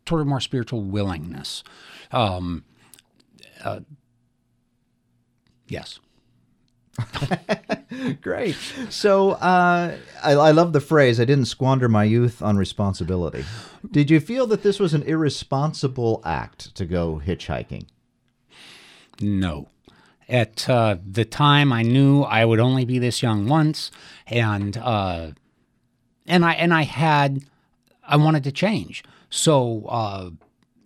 toward 0.05 0.21
a 0.21 0.25
more 0.25 0.39
spiritual 0.39 0.81
willingness. 0.81 1.63
Um, 2.11 2.63
uh, 3.63 3.79
yes. 5.67 5.99
Great. 8.21 8.55
So 8.89 9.31
uh, 9.31 9.97
I, 10.23 10.31
I, 10.31 10.51
love 10.51 10.73
the 10.73 10.81
phrase, 10.81 11.19
I 11.19 11.25
didn't 11.25 11.45
squander 11.45 11.89
my 11.89 12.03
youth 12.03 12.41
on 12.41 12.57
responsibility. 12.57 13.45
Did 13.89 14.09
you 14.09 14.19
feel 14.19 14.47
that 14.47 14.63
this 14.63 14.79
was 14.79 14.93
an 14.93 15.03
irresponsible 15.03 16.21
act 16.25 16.75
to 16.75 16.85
go 16.85 17.21
hitchhiking? 17.25 17.87
No. 19.19 19.69
At 20.27 20.67
uh, 20.67 20.97
the 21.05 21.25
time, 21.25 21.71
I 21.71 21.83
knew 21.83 22.23
I 22.23 22.45
would 22.45 22.59
only 22.59 22.83
be 22.83 22.97
this 22.97 23.21
young 23.21 23.47
once, 23.47 23.91
and 24.25 24.75
uh, 24.75 25.31
and 26.25 26.43
I 26.43 26.53
and 26.53 26.73
I 26.73 26.81
had 26.81 27.45
I 28.03 28.17
wanted 28.17 28.43
to 28.45 28.51
change. 28.51 29.03
So 29.29 29.85
uh, 29.87 30.31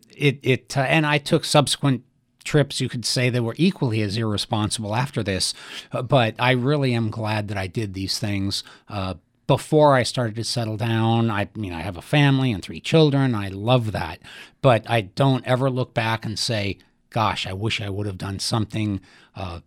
it 0.09 0.39
it 0.43 0.77
uh, 0.77 0.81
and 0.81 1.05
I 1.05 1.19
took 1.19 1.45
subsequent 1.45 2.03
trips, 2.49 2.81
you 2.81 2.89
could 2.89 3.05
say 3.05 3.29
they 3.29 3.39
were 3.39 3.55
equally 3.57 4.01
as 4.01 4.17
irresponsible 4.17 4.95
after 4.95 5.21
this. 5.21 5.53
Uh, 5.91 6.01
but 6.01 6.33
I 6.39 6.51
really 6.51 6.95
am 6.95 7.11
glad 7.11 7.47
that 7.47 7.57
I 7.57 7.67
did 7.67 7.93
these 7.93 8.17
things. 8.17 8.63
Uh, 8.89 9.13
before 9.45 9.93
I 9.93 10.03
started 10.03 10.35
to 10.35 10.43
settle 10.43 10.75
down, 10.75 11.29
I 11.29 11.47
mean, 11.55 11.73
I 11.73 11.81
have 11.81 11.95
a 11.97 12.01
family 12.01 12.51
and 12.51 12.63
three 12.63 12.79
children. 12.79 13.35
I 13.35 13.49
love 13.49 13.91
that. 13.91 14.19
But 14.61 14.89
I 14.89 15.01
don't 15.01 15.45
ever 15.45 15.69
look 15.69 15.93
back 15.93 16.25
and 16.25 16.37
say, 16.39 16.79
gosh, 17.11 17.45
I 17.45 17.53
wish 17.53 17.81
I 17.81 17.89
would 17.89 18.07
have 18.07 18.17
done 18.17 18.39
something 18.39 18.99
uh, 19.35 19.59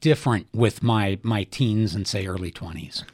different 0.00 0.46
with 0.54 0.82
my 0.82 1.18
my 1.22 1.44
teens 1.44 1.94
and 1.94 2.06
say 2.06 2.26
early 2.26 2.50
20s. 2.50 3.04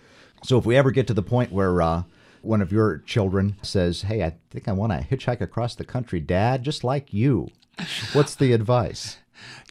So 0.45 0.59
if 0.59 0.67
we 0.67 0.77
ever 0.77 0.91
get 0.91 1.07
to 1.09 1.15
the 1.15 1.23
point 1.23 1.53
where 1.53 1.81
uh, 1.81 2.03
one 2.43 2.61
of 2.61 2.73
your 2.73 2.99
children 2.99 3.57
says, 3.63 4.03
"Hey, 4.03 4.23
I 4.23 4.35
think 4.51 4.69
I 4.69 4.73
want 4.73 4.93
to 4.93 5.07
hitchhike 5.07 5.41
across 5.41 5.75
the 5.75 5.85
country, 5.85 6.21
Dad, 6.21 6.63
just 6.63 6.85
like 6.85 7.13
you," 7.13 7.49
what's 8.13 8.35
the 8.35 8.53
advice? 8.53 9.19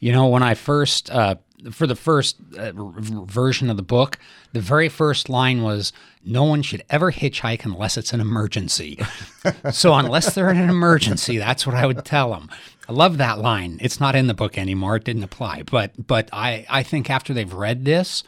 You 0.00 0.12
know, 0.12 0.26
when 0.26 0.42
I 0.42 0.54
first 0.54 1.10
uh, 1.10 1.36
for 1.70 1.86
the 1.86 1.96
first 1.96 2.36
uh, 2.58 2.72
version 2.74 3.70
of 3.70 3.76
the 3.76 3.82
book, 3.82 4.18
the 4.52 4.60
very 4.60 4.88
first 4.88 5.28
line 5.28 5.62
was, 5.62 5.92
"No 6.24 6.44
one 6.44 6.62
should 6.62 6.84
ever 6.90 7.12
hitchhike 7.12 7.64
unless 7.64 7.96
it's 7.96 8.12
an 8.12 8.20
emergency." 8.20 9.00
so 9.72 9.94
unless 9.94 10.34
they're 10.34 10.50
in 10.50 10.58
an 10.58 10.70
emergency, 10.70 11.38
that's 11.38 11.66
what 11.66 11.76
I 11.76 11.86
would 11.86 12.04
tell 12.04 12.30
them. 12.30 12.50
I 12.88 12.92
love 12.92 13.18
that 13.18 13.38
line. 13.38 13.78
It's 13.80 13.98
not 13.98 14.14
in 14.14 14.26
the 14.28 14.34
book 14.34 14.56
anymore. 14.56 14.96
It 14.96 15.04
didn't 15.04 15.24
apply, 15.24 15.62
but 15.62 16.06
but 16.06 16.28
I 16.32 16.66
I 16.68 16.82
think 16.82 17.10
after 17.10 17.34
they've 17.34 17.52
read 17.52 17.84
this, 17.84 18.22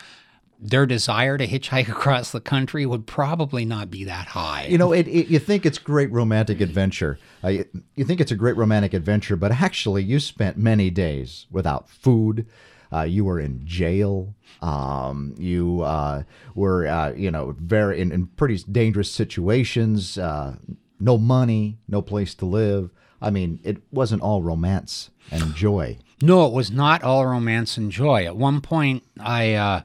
their 0.59 0.87
desire 0.87 1.39
to 1.39 1.47
hitchhike 1.47 1.89
across 1.89 2.33
the 2.33 2.41
country 2.41 2.85
would 2.85 3.07
probably 3.07 3.65
not 3.65 3.91
be 3.91 4.05
that 4.05 4.29
high. 4.29 4.67
You 4.67 4.79
know, 4.79 4.93
it, 4.93 5.07
it, 5.09 5.29
you 5.29 5.39
think 5.39 5.65
it's 5.65 5.79
great 5.79 6.11
romantic 6.11 6.61
adventure. 6.61 7.19
Uh, 7.43 7.49
you, 7.49 7.65
you, 7.95 8.05
think 8.05 8.21
it's 8.21 8.33
a 8.33 8.37
great 8.37 8.57
romantic 8.57 8.95
adventure, 8.95 9.37
but 9.37 9.53
actually, 9.53 10.03
you 10.03 10.21
spent 10.21 10.57
many 10.57 10.91
days 10.91 11.47
without 11.51 11.89
food. 11.89 12.47
Uh, 12.93 13.03
you 13.03 13.25
were 13.25 13.39
in 13.39 13.61
jail. 13.67 14.35
Um, 14.63 15.35
you 15.39 15.83
uh, 15.83 16.23
were, 16.55 16.87
uh, 16.87 17.13
you 17.13 17.31
know, 17.31 17.55
very 17.59 18.01
in, 18.01 18.13
in 18.13 18.27
pretty 18.29 18.59
dangerous 18.71 19.11
situations. 19.11 20.17
Uh, 20.17 20.57
no 20.99 21.19
money, 21.19 21.79
no 21.87 22.03
place 22.03 22.35
to 22.37 22.47
live. 22.47 22.91
I 23.21 23.31
mean, 23.31 23.61
it 23.63 23.83
wasn't 23.91 24.23
all 24.23 24.43
romance 24.43 25.11
and 25.31 25.55
joy. 25.55 25.99
No, 26.21 26.47
it 26.47 26.53
was 26.53 26.73
not 26.73 27.05
all 27.05 27.25
romance 27.25 27.77
and 27.77 27.93
joy. 27.93 28.25
At 28.25 28.37
one 28.37 28.61
point, 28.61 29.05
I 29.21 29.55
uh, 29.55 29.83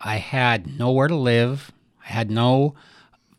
I 0.00 0.16
had 0.16 0.78
nowhere 0.78 1.08
to 1.08 1.16
live. 1.16 1.72
I 2.04 2.12
had 2.12 2.30
no 2.30 2.74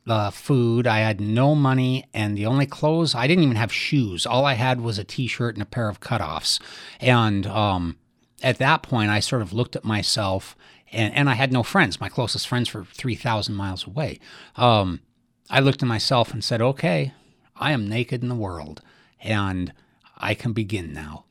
uh, 0.07 0.31
food. 0.31 0.87
I 0.87 0.99
had 0.99 1.21
no 1.21 1.55
money, 1.55 2.05
and 2.13 2.37
the 2.37 2.45
only 2.45 2.65
clothes 2.65 3.15
I 3.15 3.27
didn't 3.27 3.43
even 3.43 3.55
have 3.55 3.71
shoes. 3.71 4.25
All 4.25 4.45
I 4.45 4.53
had 4.53 4.81
was 4.81 4.97
a 4.97 5.03
T-shirt 5.03 5.55
and 5.55 5.61
a 5.61 5.65
pair 5.67 5.87
of 5.87 5.99
cutoffs. 5.99 6.59
And 6.99 7.45
um, 7.45 7.97
at 8.41 8.57
that 8.57 8.81
point, 8.81 9.11
I 9.11 9.19
sort 9.19 9.41
of 9.41 9.53
looked 9.53 9.75
at 9.75 9.85
myself, 9.85 10.55
and, 10.91 11.13
and 11.13 11.29
I 11.29 11.35
had 11.35 11.53
no 11.53 11.63
friends. 11.63 12.01
My 12.01 12.09
closest 12.09 12.47
friends 12.47 12.73
were 12.73 12.85
three 12.85 13.15
thousand 13.15 13.55
miles 13.55 13.85
away. 13.85 14.19
Um, 14.55 15.01
I 15.49 15.59
looked 15.59 15.81
at 15.81 15.87
myself 15.87 16.33
and 16.33 16.43
said, 16.43 16.61
"Okay, 16.61 17.13
I 17.55 17.71
am 17.71 17.87
naked 17.87 18.21
in 18.21 18.29
the 18.29 18.35
world, 18.35 18.81
and 19.21 19.73
I 20.17 20.33
can 20.33 20.53
begin 20.53 20.93
now." 20.93 21.25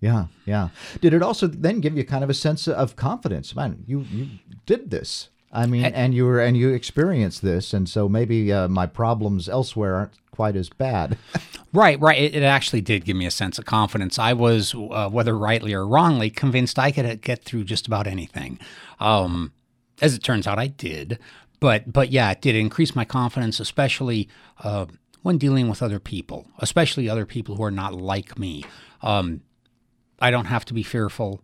Yeah, 0.00 0.26
yeah. 0.46 0.68
Did 1.00 1.12
it 1.12 1.22
also 1.22 1.46
then 1.46 1.80
give 1.80 1.96
you 1.96 2.04
kind 2.04 2.22
of 2.22 2.30
a 2.30 2.34
sense 2.34 2.68
of 2.68 2.96
confidence? 2.96 3.54
Man, 3.54 3.84
you 3.86 4.00
you 4.10 4.28
did 4.66 4.90
this. 4.90 5.28
I 5.50 5.66
mean, 5.66 5.84
and, 5.84 5.94
and 5.94 6.14
you 6.14 6.24
were 6.26 6.40
and 6.40 6.56
you 6.56 6.70
experienced 6.70 7.42
this, 7.42 7.72
and 7.72 7.88
so 7.88 8.08
maybe 8.08 8.52
uh, 8.52 8.68
my 8.68 8.86
problems 8.86 9.48
elsewhere 9.48 9.94
aren't 9.94 10.12
quite 10.30 10.56
as 10.56 10.68
bad. 10.68 11.18
right, 11.72 11.98
right. 12.00 12.20
It, 12.20 12.36
it, 12.36 12.42
actually 12.42 12.80
did 12.80 13.04
give 13.04 13.16
me 13.16 13.26
a 13.26 13.30
sense 13.30 13.58
of 13.58 13.64
confidence. 13.64 14.18
I 14.18 14.34
was, 14.34 14.72
uh, 14.74 15.08
whether 15.08 15.36
rightly 15.36 15.72
or 15.74 15.84
wrongly, 15.86 16.30
convinced 16.30 16.78
I 16.78 16.92
could 16.92 17.06
uh, 17.06 17.16
get 17.16 17.44
through 17.44 17.64
just 17.64 17.88
about 17.88 18.06
anything. 18.06 18.60
Um, 19.00 19.52
as 20.00 20.14
it 20.14 20.22
turns 20.22 20.46
out, 20.46 20.58
I 20.58 20.68
did. 20.68 21.18
But 21.60 21.92
but 21.92 22.10
yeah, 22.10 22.30
it 22.30 22.40
did 22.40 22.54
increase 22.54 22.94
my 22.94 23.04
confidence, 23.04 23.58
especially 23.58 24.28
uh, 24.62 24.86
when 25.22 25.38
dealing 25.38 25.68
with 25.68 25.82
other 25.82 25.98
people, 25.98 26.46
especially 26.58 27.08
other 27.08 27.26
people 27.26 27.56
who 27.56 27.64
are 27.64 27.70
not 27.70 27.94
like 27.94 28.38
me. 28.38 28.64
Um, 29.02 29.40
I 30.20 30.30
don't 30.30 30.46
have 30.46 30.64
to 30.66 30.74
be 30.74 30.82
fearful 30.82 31.40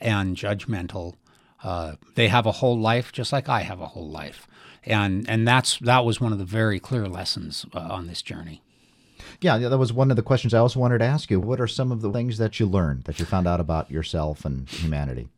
and 0.00 0.36
judgmental. 0.36 1.14
Uh, 1.62 1.94
they 2.14 2.28
have 2.28 2.46
a 2.46 2.52
whole 2.52 2.78
life 2.78 3.12
just 3.12 3.32
like 3.32 3.48
I 3.48 3.62
have 3.62 3.80
a 3.80 3.88
whole 3.88 4.08
life, 4.08 4.46
and 4.84 5.28
and 5.28 5.46
that's 5.46 5.78
that 5.78 6.04
was 6.04 6.20
one 6.20 6.32
of 6.32 6.38
the 6.38 6.44
very 6.44 6.78
clear 6.78 7.08
lessons 7.08 7.66
uh, 7.74 7.78
on 7.78 8.06
this 8.06 8.22
journey. 8.22 8.62
Yeah, 9.40 9.58
that 9.58 9.78
was 9.78 9.92
one 9.92 10.10
of 10.10 10.16
the 10.16 10.22
questions 10.22 10.54
I 10.54 10.58
also 10.58 10.80
wanted 10.80 10.98
to 10.98 11.04
ask 11.04 11.30
you. 11.30 11.40
What 11.40 11.60
are 11.60 11.66
some 11.66 11.92
of 11.92 12.00
the 12.00 12.12
things 12.12 12.38
that 12.38 12.58
you 12.58 12.66
learned 12.66 13.04
that 13.04 13.18
you 13.18 13.24
found 13.24 13.46
out 13.46 13.60
about 13.60 13.90
yourself 13.90 14.44
and 14.44 14.68
humanity? 14.68 15.28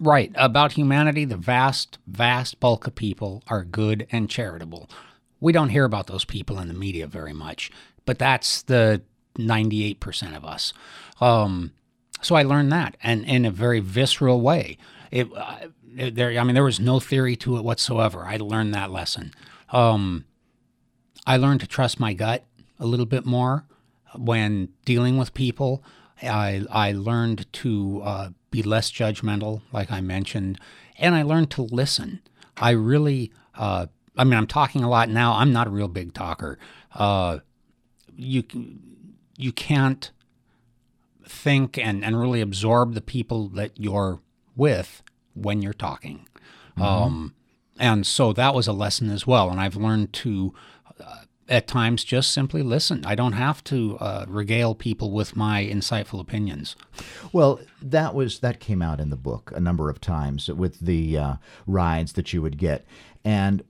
Right. 0.00 0.30
About 0.36 0.72
humanity, 0.72 1.24
the 1.24 1.36
vast, 1.36 1.98
vast 2.06 2.60
bulk 2.60 2.86
of 2.86 2.94
people 2.94 3.42
are 3.48 3.64
good 3.64 4.06
and 4.12 4.30
charitable. 4.30 4.88
We 5.40 5.52
don't 5.52 5.70
hear 5.70 5.84
about 5.84 6.06
those 6.06 6.24
people 6.24 6.58
in 6.60 6.68
the 6.68 6.74
media 6.74 7.06
very 7.06 7.32
much, 7.32 7.70
but 8.04 8.18
that's 8.18 8.62
the 8.62 9.02
98% 9.36 10.36
of 10.36 10.44
us. 10.44 10.72
Um, 11.20 11.72
so 12.20 12.34
I 12.34 12.42
learned 12.42 12.72
that, 12.72 12.96
and 13.02 13.24
in 13.24 13.44
a 13.44 13.50
very 13.50 13.80
visceral 13.80 14.40
way. 14.40 14.78
It, 15.10 15.28
uh, 15.34 15.68
it, 15.96 16.14
there, 16.14 16.38
I 16.38 16.44
mean, 16.44 16.54
there 16.54 16.64
was 16.64 16.80
no 16.80 17.00
theory 17.00 17.36
to 17.36 17.56
it 17.56 17.64
whatsoever. 17.64 18.24
I 18.24 18.36
learned 18.36 18.74
that 18.74 18.90
lesson. 18.90 19.32
Um, 19.70 20.24
I 21.26 21.36
learned 21.36 21.60
to 21.60 21.66
trust 21.66 22.00
my 22.00 22.14
gut 22.14 22.44
a 22.78 22.86
little 22.86 23.06
bit 23.06 23.26
more 23.26 23.64
when 24.16 24.70
dealing 24.84 25.18
with 25.18 25.34
people. 25.34 25.82
I 26.22 26.64
I 26.70 26.92
learned 26.92 27.52
to 27.54 28.02
uh, 28.04 28.28
be 28.50 28.62
less 28.62 28.90
judgmental, 28.90 29.62
like 29.72 29.90
I 29.90 30.00
mentioned, 30.00 30.58
and 30.98 31.14
I 31.14 31.22
learned 31.22 31.50
to 31.52 31.62
listen. 31.62 32.20
I 32.56 32.70
really, 32.70 33.32
uh, 33.54 33.86
I 34.16 34.24
mean, 34.24 34.34
I'm 34.34 34.46
talking 34.46 34.82
a 34.82 34.88
lot 34.88 35.08
now. 35.08 35.34
I'm 35.34 35.52
not 35.52 35.66
a 35.66 35.70
real 35.70 35.88
big 35.88 36.12
talker. 36.12 36.58
Uh, 36.94 37.38
you 38.16 38.42
you 39.36 39.52
can't 39.52 40.10
think 41.28 41.78
and, 41.78 42.04
and 42.04 42.18
really 42.18 42.40
absorb 42.40 42.94
the 42.94 43.00
people 43.00 43.48
that 43.50 43.72
you're 43.76 44.20
with 44.56 45.02
when 45.34 45.62
you're 45.62 45.72
talking. 45.72 46.26
Mm-hmm. 46.76 46.82
Um, 46.82 47.34
and 47.78 48.06
so 48.06 48.32
that 48.32 48.54
was 48.54 48.66
a 48.66 48.72
lesson 48.72 49.10
as 49.10 49.26
well. 49.26 49.50
And 49.50 49.60
I've 49.60 49.76
learned 49.76 50.12
to, 50.14 50.52
uh, 51.00 51.22
at 51.48 51.66
times, 51.66 52.04
just 52.04 52.32
simply 52.32 52.62
listen. 52.62 53.04
I 53.06 53.14
don't 53.14 53.32
have 53.32 53.62
to 53.64 53.96
uh, 53.98 54.24
regale 54.28 54.74
people 54.74 55.12
with 55.12 55.36
my 55.36 55.64
insightful 55.64 56.20
opinions. 56.20 56.76
Well, 57.32 57.60
that 57.80 58.14
was 58.14 58.40
that 58.40 58.60
came 58.60 58.82
out 58.82 59.00
in 59.00 59.10
the 59.10 59.16
book 59.16 59.52
a 59.54 59.60
number 59.60 59.88
of 59.88 60.00
times 60.00 60.48
with 60.48 60.80
the 60.80 61.16
uh, 61.16 61.34
rides 61.66 62.14
that 62.14 62.32
you 62.32 62.42
would 62.42 62.58
get, 62.58 62.84
and 63.24 63.62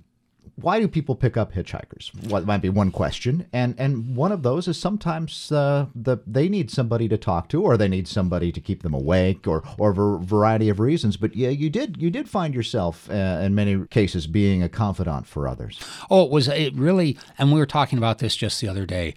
why 0.61 0.81
do 0.81 0.89
people 0.89 1.15
pick 1.15 1.37
up 1.37 1.53
hitchhikers? 1.53 2.13
What 2.29 2.45
might 2.45 2.63
be 2.63 2.69
one 2.69 2.91
question, 2.91 3.47
and 3.53 3.75
and 3.79 4.17
one 4.17 4.33
of 4.33 4.43
those 4.43 4.67
is 4.67 4.79
sometimes 4.79 5.53
uh, 5.53 5.87
the 5.95 6.19
they 6.27 6.49
need 6.49 6.71
somebody 6.71 7.09
to 7.09 7.17
talk 7.17 7.49
to, 7.51 7.63
or 7.63 7.77
they 7.77 7.89
need 7.89 8.09
somebody 8.09 8.51
to 8.51 8.61
keep 8.61 8.83
them 8.83 8.93
awake, 8.93 9.47
or 9.47 9.63
or 9.79 9.91
a 9.91 10.25
variety 10.25 10.69
of 10.69 10.81
reasons. 10.81 11.17
But 11.17 11.37
yeah, 11.37 11.51
you 11.51 11.71
did 11.71 12.03
you 12.03 12.11
did 12.11 12.29
find 12.29 12.55
yourself 12.55 13.09
uh, 13.09 13.41
in 13.43 13.55
many 13.55 13.87
cases 13.87 14.27
being 14.27 14.63
a 14.63 14.69
confidant 14.69 15.27
for 15.27 15.47
others. 15.47 15.81
Oh, 16.11 16.25
it 16.25 16.31
was 16.31 16.49
it 16.49 16.75
really, 16.75 17.17
and 17.39 17.53
we 17.53 17.61
were 17.61 17.67
talking 17.67 17.99
about 17.99 18.19
this 18.19 18.35
just 18.35 18.61
the 18.61 18.69
other 18.69 18.87
day. 18.87 19.15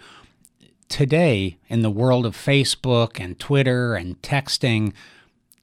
Today, 0.89 1.57
in 1.69 1.81
the 1.81 1.89
world 1.89 2.25
of 2.25 2.35
Facebook 2.35 3.19
and 3.19 3.39
Twitter 3.39 3.95
and 3.95 4.21
texting, 4.21 4.93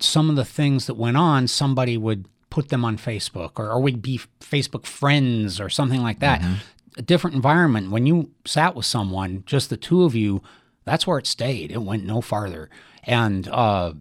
some 0.01 0.31
of 0.31 0.37
the 0.37 0.45
things 0.45 0.87
that 0.87 0.95
went 0.95 1.19
on, 1.19 1.47
somebody 1.47 1.97
would 1.97 2.27
put 2.51 2.69
them 2.69 2.85
on 2.85 2.97
Facebook 2.97 3.53
or, 3.59 3.71
or 3.71 3.81
we'd 3.81 4.03
be 4.03 4.21
Facebook 4.41 4.87
friends 4.87 5.61
or 5.61 5.69
something 5.69 6.03
like 6.03 6.21
that. 6.21 6.41
Mm-hmm. 6.41 6.55
A 6.99 7.03
different 7.03 7.37
environment. 7.37 7.91
When 7.91 8.07
you 8.07 8.31
sat 8.45 8.75
with 8.75 8.87
someone, 8.87 9.45
just 9.47 9.71
the 9.71 9.77
two 9.77 10.05
of 10.05 10.15
you, 10.15 10.43
that's 10.85 11.07
where 11.07 11.19
it 11.19 11.27
stayed. 11.27 11.71
It 11.71 11.83
went 11.83 12.05
no 12.05 12.21
farther. 12.21 12.71
And 13.05 13.49
uh, 13.49 13.93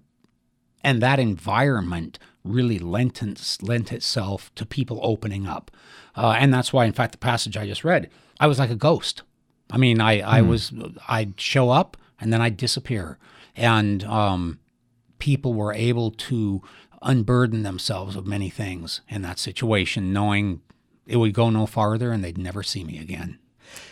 and 0.83 1.01
that 1.01 1.19
environment 1.19 2.17
really 2.43 2.79
lent, 2.79 3.21
lent 3.61 3.91
itself 3.91 4.53
to 4.55 4.65
people 4.65 4.99
opening 5.03 5.47
up. 5.47 5.71
Uh, 6.15 6.35
and 6.37 6.53
that's 6.53 6.71
why, 6.71 6.85
in 6.85 6.93
fact, 6.93 7.11
the 7.11 7.17
passage 7.17 7.57
I 7.57 7.67
just 7.67 7.83
read, 7.83 8.09
I 8.39 8.47
was 8.47 8.57
like 8.57 8.69
a 8.69 8.75
ghost. 8.75 9.23
I 9.69 9.77
mean, 9.77 9.99
I, 9.99 10.37
I 10.37 10.41
hmm. 10.41 10.47
was, 10.47 10.71
I'd 11.07 11.39
show 11.39 11.69
up 11.69 11.97
and 12.19 12.31
then 12.31 12.41
I'd 12.41 12.57
disappear. 12.57 13.17
And 13.55 14.03
um, 14.05 14.59
people 15.19 15.53
were 15.53 15.73
able 15.73 16.11
to 16.11 16.61
unburden 17.07 17.63
themselves 17.63 18.15
of 18.15 18.27
many 18.27 18.49
things 18.49 19.01
in 19.09 19.23
that 19.23 19.39
situation, 19.39 20.13
knowing 20.13 20.61
it 21.07 21.17
would 21.17 21.33
go 21.33 21.49
no 21.49 21.65
farther 21.65 22.11
and 22.11 22.23
they'd 22.23 22.37
never 22.37 22.61
see 22.61 22.83
me 22.83 22.99
again. 22.99 23.39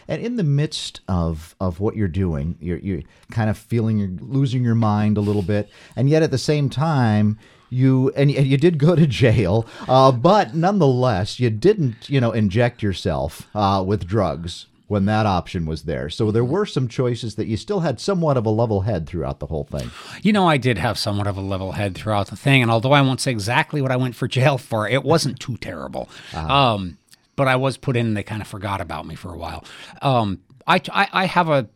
And 0.07 0.21
in 0.21 0.35
the 0.35 0.43
midst 0.43 1.01
of, 1.07 1.55
of 1.59 1.79
what 1.79 1.95
you're 1.95 2.07
doing, 2.07 2.57
you're, 2.59 2.77
you're 2.77 3.01
kind 3.31 3.49
of 3.49 3.57
feeling 3.57 3.97
you're 3.97 4.09
losing 4.19 4.63
your 4.63 4.75
mind 4.75 5.17
a 5.17 5.21
little 5.21 5.41
bit. 5.41 5.69
And 5.95 6.09
yet 6.09 6.23
at 6.23 6.31
the 6.31 6.37
same 6.37 6.69
time, 6.69 7.39
you 7.69 8.11
and, 8.15 8.29
and 8.31 8.45
you 8.45 8.57
did 8.57 8.77
go 8.77 8.95
to 8.95 9.07
jail, 9.07 9.65
uh, 9.87 10.11
but 10.11 10.53
nonetheless, 10.53 11.39
you 11.39 11.49
didn't, 11.49 12.09
you 12.09 12.21
know, 12.21 12.31
inject 12.31 12.83
yourself 12.83 13.47
uh, 13.55 13.83
with 13.85 14.05
drugs 14.05 14.67
when 14.87 15.05
that 15.05 15.25
option 15.25 15.65
was 15.65 15.83
there. 15.83 16.09
So 16.09 16.31
there 16.31 16.43
were 16.43 16.65
some 16.65 16.87
choices 16.87 17.35
that 17.35 17.47
you 17.47 17.57
still 17.57 17.79
had 17.79 17.99
somewhat 17.99 18.37
of 18.37 18.45
a 18.45 18.51
level 18.51 18.81
head 18.81 19.07
throughout 19.07 19.39
the 19.39 19.47
whole 19.47 19.63
thing. 19.63 19.89
You 20.21 20.31
know, 20.31 20.47
I 20.47 20.57
did 20.57 20.77
have 20.77 20.97
somewhat 20.99 21.27
of 21.27 21.37
a 21.37 21.41
level 21.41 21.71
head 21.71 21.95
throughout 21.95 22.27
the 22.27 22.35
thing, 22.35 22.61
and 22.61 22.69
although 22.69 22.91
I 22.91 23.01
won't 23.01 23.21
say 23.21 23.31
exactly 23.31 23.81
what 23.81 23.91
I 23.91 23.97
went 23.97 24.15
for 24.15 24.27
jail 24.27 24.57
for, 24.57 24.87
it 24.87 25.03
wasn't 25.03 25.39
too 25.39 25.57
terrible. 25.57 26.09
Uh-huh. 26.33 26.53
Um, 26.53 26.97
but 27.35 27.47
I 27.47 27.55
was 27.55 27.77
put 27.77 27.97
in, 27.97 28.07
and 28.07 28.17
they 28.17 28.23
kind 28.23 28.41
of 28.41 28.47
forgot 28.47 28.79
about 28.79 29.05
me 29.05 29.15
for 29.15 29.33
a 29.33 29.37
while. 29.37 29.65
Um, 30.01 30.41
I, 30.67 30.79
I, 30.91 31.07
I 31.11 31.25
have 31.25 31.49
a, 31.49 31.67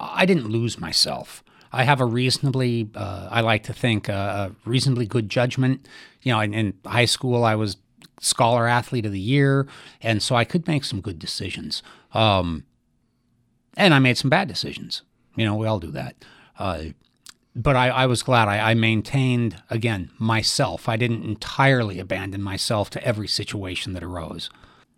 I 0.00 0.26
didn't 0.26 0.48
lose 0.48 0.78
myself. 0.78 1.42
I 1.72 1.84
have 1.84 2.00
a 2.00 2.04
reasonably, 2.06 2.90
uh, 2.94 3.28
I 3.30 3.42
like 3.42 3.62
to 3.64 3.72
think, 3.72 4.08
uh, 4.08 4.50
a 4.50 4.68
reasonably 4.68 5.06
good 5.06 5.28
judgment. 5.28 5.86
You 6.22 6.32
know, 6.32 6.40
in, 6.40 6.54
in 6.54 6.74
high 6.84 7.04
school, 7.04 7.44
I 7.44 7.54
was 7.54 7.76
scholar 8.20 8.66
athlete 8.66 9.06
of 9.06 9.12
the 9.12 9.20
year, 9.20 9.68
and 10.02 10.22
so 10.22 10.34
I 10.34 10.44
could 10.44 10.66
make 10.66 10.84
some 10.84 11.00
good 11.00 11.18
decisions. 11.18 11.82
Um, 12.12 12.64
and 13.76 13.94
I 13.94 13.98
made 13.98 14.18
some 14.18 14.30
bad 14.30 14.48
decisions. 14.48 15.02
You 15.36 15.44
know, 15.44 15.54
we 15.54 15.66
all 15.66 15.78
do 15.78 15.90
that. 15.92 16.16
Uh, 16.58 16.84
but 17.54 17.76
I, 17.76 17.88
I, 17.88 18.06
was 18.06 18.22
glad 18.22 18.48
I, 18.48 18.70
I, 18.70 18.74
maintained 18.74 19.62
again 19.70 20.10
myself. 20.18 20.88
I 20.88 20.96
didn't 20.96 21.24
entirely 21.24 21.98
abandon 21.98 22.42
myself 22.42 22.90
to 22.90 23.04
every 23.04 23.28
situation 23.28 23.92
that 23.94 24.02
arose. 24.02 24.50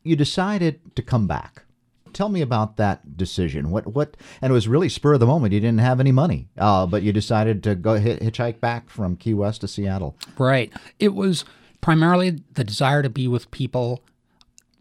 You 0.03 0.17
decided 0.17 0.81
to 0.97 1.03
come 1.03 1.27
back. 1.27 1.65
Tell 2.13 2.29
me 2.29 2.41
about 2.41 2.77
that 2.77 3.17
decision. 3.17 3.71
What 3.71 3.95
what? 3.95 4.17
And 4.43 4.51
it 4.51 4.55
was 4.55 4.67
really 4.67 4.89
spur 4.89 5.15
of 5.15 5.21
the 5.21 5.27
moment. 5.27 5.53
You 5.53 5.61
didn't 5.61 5.79
have 5.81 6.01
any 6.01 6.11
money, 6.11 6.49
uh, 6.59 6.87
but 6.87 7.03
you 7.03 7.13
decided 7.13 7.63
to 7.63 7.77
go 7.77 8.01
hitchhike 8.01 8.61
back 8.61 8.91
from 8.91 9.17
Key 9.17 9.35
West 9.35 9.61
to 9.61 9.69
Seattle. 9.69 10.17
Right. 10.37 10.73
It 10.99 11.15
was 11.15 11.45
primarily 11.81 12.43
the 12.55 12.65
desire 12.65 13.03
to 13.03 13.11
be 13.11 13.29
with 13.29 13.51
people 13.53 14.03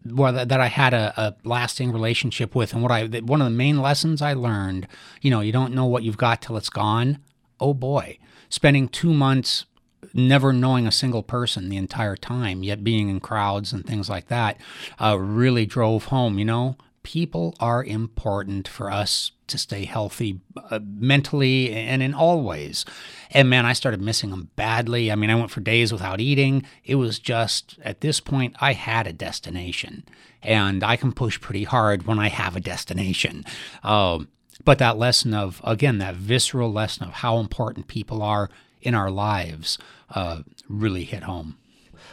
well, 0.04 0.32
that 0.32 0.60
I 0.60 0.66
had 0.66 0.94
a, 0.94 1.12
a, 1.16 1.34
lasting 1.44 1.92
relationship 1.92 2.54
with, 2.54 2.72
and 2.72 2.82
what 2.82 2.90
I 2.90 3.06
one 3.06 3.40
of 3.40 3.46
the 3.46 3.56
main 3.56 3.80
lessons 3.80 4.22
I 4.22 4.32
learned, 4.32 4.86
you 5.20 5.30
know, 5.30 5.40
you 5.40 5.52
don't 5.52 5.74
know 5.74 5.86
what 5.86 6.02
you've 6.02 6.16
got 6.16 6.42
till 6.42 6.56
it's 6.56 6.70
gone. 6.70 7.18
Oh 7.58 7.74
boy, 7.74 8.18
spending 8.48 8.88
two 8.88 9.12
months 9.12 9.66
never 10.14 10.52
knowing 10.52 10.86
a 10.86 10.92
single 10.92 11.22
person 11.22 11.68
the 11.68 11.76
entire 11.76 12.16
time, 12.16 12.62
yet 12.62 12.82
being 12.82 13.08
in 13.08 13.20
crowds 13.20 13.72
and 13.72 13.86
things 13.86 14.08
like 14.08 14.28
that, 14.28 14.58
uh, 15.00 15.18
really 15.18 15.66
drove 15.66 16.06
home. 16.06 16.38
You 16.38 16.46
know, 16.46 16.76
people 17.02 17.54
are 17.60 17.84
important 17.84 18.68
for 18.68 18.90
us 18.90 19.32
to 19.46 19.58
stay 19.58 19.84
healthy 19.84 20.40
uh, 20.70 20.78
mentally 20.82 21.72
and 21.72 22.02
in 22.02 22.14
all 22.14 22.42
ways. 22.42 22.84
And 23.30 23.50
man, 23.50 23.66
I 23.66 23.72
started 23.72 24.00
missing 24.00 24.30
them 24.30 24.50
badly. 24.56 25.10
I 25.10 25.14
mean, 25.14 25.30
I 25.30 25.34
went 25.34 25.50
for 25.50 25.60
days 25.60 25.92
without 25.92 26.20
eating. 26.20 26.64
It 26.84 26.96
was 26.96 27.18
just, 27.18 27.78
at 27.82 28.00
this 28.00 28.20
point, 28.20 28.54
I 28.60 28.74
had 28.74 29.06
a 29.06 29.12
destination. 29.12 30.04
And 30.42 30.82
I 30.84 30.96
can 30.96 31.12
push 31.12 31.40
pretty 31.40 31.64
hard 31.64 32.06
when 32.06 32.18
I 32.18 32.28
have 32.28 32.56
a 32.56 32.60
destination. 32.60 33.44
Um, 33.82 34.28
but 34.64 34.78
that 34.78 34.98
lesson 34.98 35.34
of, 35.34 35.60
again, 35.64 35.98
that 35.98 36.14
visceral 36.14 36.72
lesson 36.72 37.06
of 37.06 37.14
how 37.14 37.38
important 37.38 37.88
people 37.88 38.22
are 38.22 38.50
in 38.80 38.94
our 38.94 39.10
lives 39.10 39.78
uh, 40.14 40.42
really 40.68 41.04
hit 41.04 41.24
home. 41.24 41.56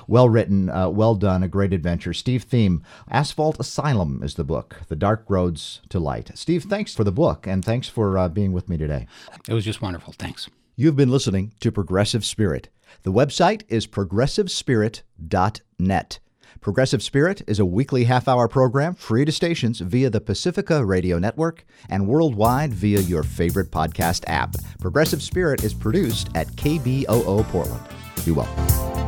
Well 0.08 0.30
written, 0.30 0.70
uh, 0.70 0.90
well 0.90 1.16
done, 1.16 1.44
a 1.44 1.48
great 1.48 1.74
adventure. 1.74 2.14
Steve 2.14 2.48
Thieme, 2.48 2.82
Asphalt 3.10 3.60
Asylum 3.60 4.22
is 4.24 4.36
the 4.36 4.44
book, 4.44 4.82
The 4.88 4.96
Dark 4.96 5.26
Roads 5.28 5.82
to 5.90 6.00
Light. 6.00 6.32
Steve, 6.36 6.64
thanks 6.64 6.96
for 6.96 7.04
the 7.04 7.12
book 7.12 7.46
and 7.46 7.64
thanks 7.64 7.90
for 7.90 8.18
uh, 8.18 8.30
being 8.30 8.54
with 8.54 8.70
me 8.70 8.78
today. 8.78 9.08
It 9.50 9.54
was 9.54 9.66
just 9.66 9.82
wonderful. 9.82 10.14
Thanks. 10.18 10.50
You've 10.76 10.96
been 10.96 11.12
listening 11.12 11.54
to 11.60 11.72
Progressive 11.72 12.24
Spirit. 12.24 12.70
The 13.04 13.12
website 13.12 13.64
is 13.68 13.88
progressivespirit.net. 13.88 16.20
Progressive 16.62 17.04
Spirit 17.04 17.42
is 17.48 17.60
a 17.60 17.66
weekly 17.66 18.06
half 18.06 18.28
hour 18.28 18.48
program 18.48 18.96
free 18.96 19.26
to 19.26 19.32
stations 19.32 19.80
via 19.80 20.10
the 20.10 20.22
Pacifica 20.22 20.84
Radio 20.84 21.20
Network 21.20 21.66
and 21.90 22.08
worldwide 22.08 22.74
via 22.74 23.02
your 23.02 23.24
favorite 23.24 23.72
podcast 23.72 24.24
app. 24.28 24.56
Progressive 24.80 25.22
Spirit 25.22 25.64
is 25.64 25.74
produced 25.74 26.30
at 26.36 26.48
KBOO 26.48 27.44
Portland. 27.50 27.86
Be 28.26 28.32
well. 28.32 29.07